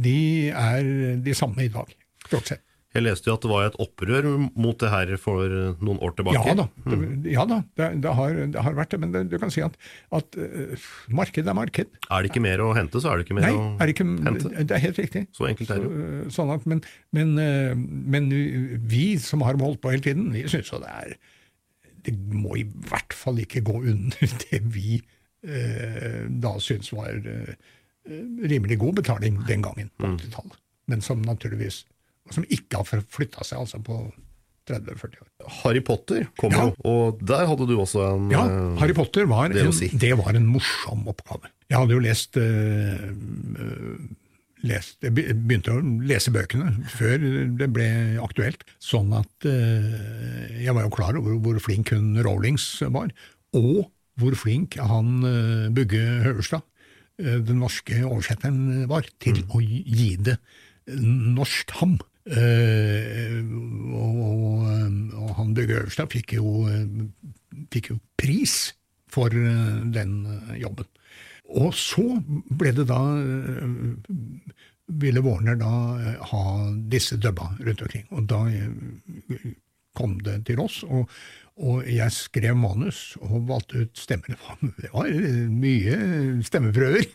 [0.04, 1.92] de er de samme i dag,
[2.26, 2.62] stort sett.
[2.96, 5.44] Jeg leste jo at det var et opprør mot det her for
[5.84, 6.40] noen år tilbake.
[6.48, 6.98] Ja da, det,
[7.34, 9.74] ja da det, det, har, det har vært det, men du kan si at,
[10.16, 11.90] at uh, marked er marked.
[12.08, 14.06] Er det ikke mer å hente, så er det ikke mer Nei, å er ikke,
[14.24, 14.52] hente.
[14.56, 15.22] det er helt riktig.
[15.36, 16.06] Så enkelt er det jo.
[16.30, 16.80] Så, sånn at, men,
[17.12, 17.76] men, uh,
[18.16, 18.30] men
[18.88, 21.12] vi som har holdt på hele tiden, vi syns jo det er
[22.08, 24.96] Det må i hvert fall ikke gå under det vi
[25.44, 27.52] uh, da syns var eh,
[28.48, 30.16] rimelig god betaling den gangen på Mm.
[30.24, 30.58] 80-tallet.
[30.88, 31.82] Men som naturligvis
[32.34, 33.98] som ikke har flytta seg altså på
[34.68, 35.28] 30-40 år.
[35.62, 36.66] Harry Potter kom Ja.
[36.68, 39.88] jo, og der hadde du også en Ja, eh, Harry Potter var, det en, si.
[39.96, 41.48] det var en morsom oppgave.
[41.70, 43.12] Jeg hadde jo lest, eh,
[44.68, 47.22] lest Jeg begynte å lese bøkene før
[47.58, 47.88] det ble
[48.24, 53.12] aktuelt, sånn at eh, jeg var jo klar over hvor flink hun Rowlings var,
[53.56, 53.86] og
[54.18, 56.64] hvor flink han eh, Bugge Høverstad,
[57.18, 59.48] den norske oversetteren, var til Mm.
[59.54, 60.36] å gi det
[60.88, 61.96] norsk ham.
[62.28, 63.38] Eh,
[63.96, 64.66] og, og,
[65.16, 66.84] og han Øverstad fikk jo, eh,
[67.72, 68.74] fikk jo pris
[69.12, 70.88] for eh, den eh, jobben.
[71.56, 72.04] Og så
[72.52, 73.64] ble det da eh,
[75.00, 76.44] Ville Warner da eh, ha
[76.92, 78.06] disse dubba rundt omkring.
[78.12, 79.52] Og da eh,
[79.98, 81.08] kom det til oss, og,
[81.58, 84.36] og jeg skrev manus og valgte ut stemmer.
[84.78, 87.08] Det var, eh, mye stemmeprøver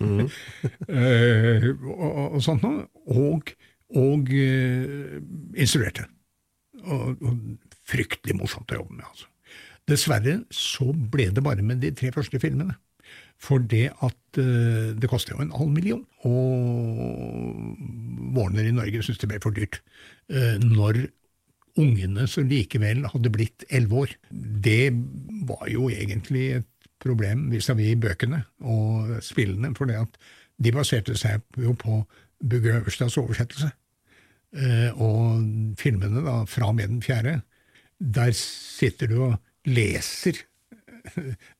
[0.94, 2.88] Eh, og, og sånt noe.
[3.14, 3.53] Og,
[3.99, 5.20] og eh,
[5.60, 6.07] instruerte.
[6.84, 7.38] Og, og
[7.88, 9.30] fryktelig morsomt å jobbe med, altså.
[9.90, 12.76] Dessverre så ble det bare med de tre første filmene.
[13.44, 16.40] For det at eh, det koster jo en halv million, og
[18.38, 19.82] Warner i Norge syntes det ble for dyrt.
[20.32, 21.06] Eh, når
[21.80, 24.15] ungene som likevel hadde blitt elleve år.
[24.64, 24.94] Det
[25.49, 26.70] var jo egentlig et
[27.03, 30.20] problem vis-à-vis bøkene og spillene, for det at
[30.64, 32.03] de baserte seg jo på
[32.44, 33.72] Bugge Øverstads oversettelse.
[34.53, 37.39] Eh, og filmene da, fra og med den fjerde,
[37.97, 40.43] der sitter du og leser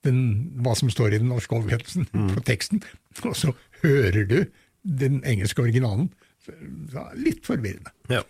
[0.06, 0.20] den,
[0.64, 2.84] hva som står i den norske oversettelsen på teksten,
[3.26, 4.38] og så hører du
[4.84, 6.11] den engelske originalen.
[7.18, 7.94] Litt forvirrende.
[8.11, 8.24] Ja.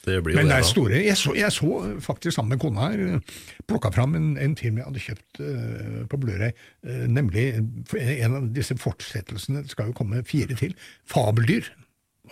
[0.00, 1.00] Det blir jo Men det er store.
[1.04, 3.20] Jeg så, jeg så faktisk sammen med kona her,
[3.68, 6.54] plukka fram en, en film jeg hadde kjøpt uh, på Blu-ray,
[6.88, 10.72] eh, nemlig en av disse fortsettelsene, det skal jo komme fire til,
[11.08, 11.68] Fabeldyr,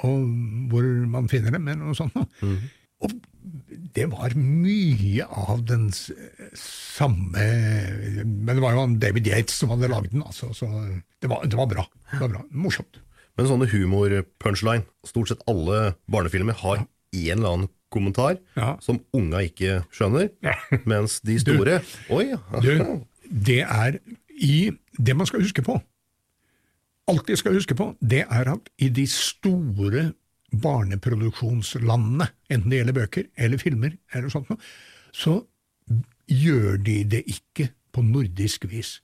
[0.06, 0.26] og
[0.70, 2.14] hvor man finner dem, eller noe sånt.
[2.42, 2.58] Mhm.
[2.98, 3.12] Og
[3.94, 5.84] det var mye av den
[6.58, 7.44] samme
[8.26, 10.66] Men det var jo David Yates som hadde lagd den, altså, så
[11.22, 11.84] det var, det var bra.
[12.10, 12.42] Det var bra.
[12.50, 12.98] Morsomt.
[13.38, 16.88] Men sånne humor-punchline, stort sett alle barnefilmer har en
[17.38, 18.74] eller annen kommentar Ja.
[18.84, 20.28] som unga ikke skjønner,
[20.84, 21.78] mens de store
[22.12, 22.34] Oi.
[22.60, 22.72] Du,
[23.48, 24.00] det er
[24.38, 25.78] i Det man skal huske på,
[27.08, 30.10] alltid skal huske på, det er at i de store
[30.64, 34.60] barneproduksjonslandene, enten det gjelder bøker eller filmer, eller sånt noe,
[35.12, 35.40] så
[36.28, 38.98] gjør de det ikke på nordisk vis.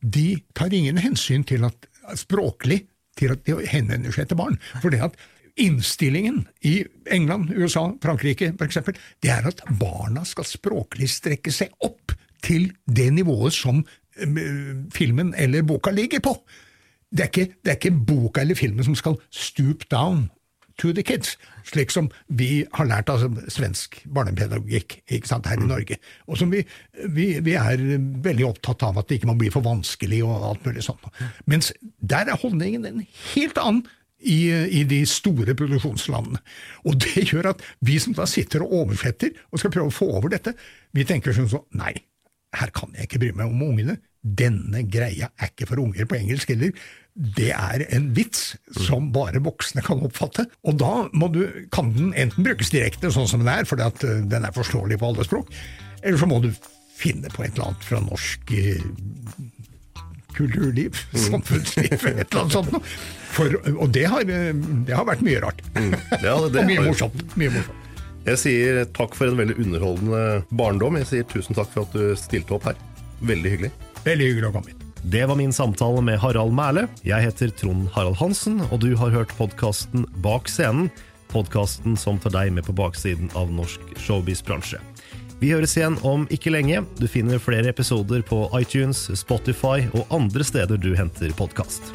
[0.00, 2.82] De tar ingen hensyn til at språklig
[3.20, 4.56] til at de henvender seg til barn.
[4.80, 5.18] For det at
[5.60, 6.80] innstillingen i
[7.12, 8.80] England, USA, Frankrike f.eks.,
[9.20, 12.14] det er at barna skal språklig strekke seg opp
[12.44, 13.82] til det nivået som
[14.16, 16.36] eh, filmen eller boka ligger på.
[17.10, 20.28] Det er, ikke, det er ikke boka eller filmen som skal stoop down
[20.80, 21.36] to the kids,
[21.68, 22.08] slik som
[22.40, 23.22] vi har lært av
[23.52, 26.00] svensk barnepedagogikk ikke sant, her i Norge.
[26.30, 26.62] Og som vi,
[27.12, 27.82] vi, vi, er
[28.24, 31.08] veldig opptatt av at det ikke må bli for vanskelig og alt mulig sånt.
[31.50, 33.88] Mens der er holdningen en helt annen.
[34.20, 36.42] I, i, de store produksjonslandene.
[36.84, 40.10] Og det gjør at vi som da sitter og oversetter og skal prøve å få
[40.18, 40.52] over dette,
[40.92, 41.94] vi tenker sånn sånn Nei,
[42.52, 43.96] her kan jeg ikke bry meg om ungene.
[44.20, 46.76] Denne greia er ikke for unger på engelsk heller
[47.14, 48.54] det er en vits
[48.86, 50.46] som bare voksne kan oppfatte.
[50.68, 51.40] Og da du,
[51.74, 55.00] kan den enten brukes direkte, sånn som den er, fordi at eh, den er forståelig
[55.00, 55.50] på alle språk,
[56.00, 56.52] eller så må du
[57.00, 58.84] finne på et eller annet fra norsk eh,
[60.36, 61.20] kulturliv, mm.
[61.30, 62.94] samfunnsliv, et eller annet sånt noe.
[63.30, 65.62] For, og det har, det har, vært mye rart.
[65.76, 65.94] Mm.
[66.18, 67.24] Ja, det, og mye morsomt.
[67.40, 67.86] Mye morsomt.
[68.26, 70.98] Jeg sier takk for en veldig underholdende barndom.
[71.00, 72.78] Jeg sier tusen takk for at du stilte opp her.
[73.24, 73.72] Veldig hyggelig.
[74.04, 74.89] Veldig hyggelig å komme hit.
[75.02, 76.84] Det var min samtale med Harald Mæle.
[77.02, 80.90] Jeg heter Trond Harald Hansen, og du har hørt podkasten Bak scenen.
[81.32, 84.82] Podkasten som tar deg med på baksiden av norsk showbiz-bransje.
[85.40, 86.84] Vi høres igjen om ikke lenge.
[87.00, 91.94] Du finner flere episoder på iTunes, Spotify og andre steder du henter podkast.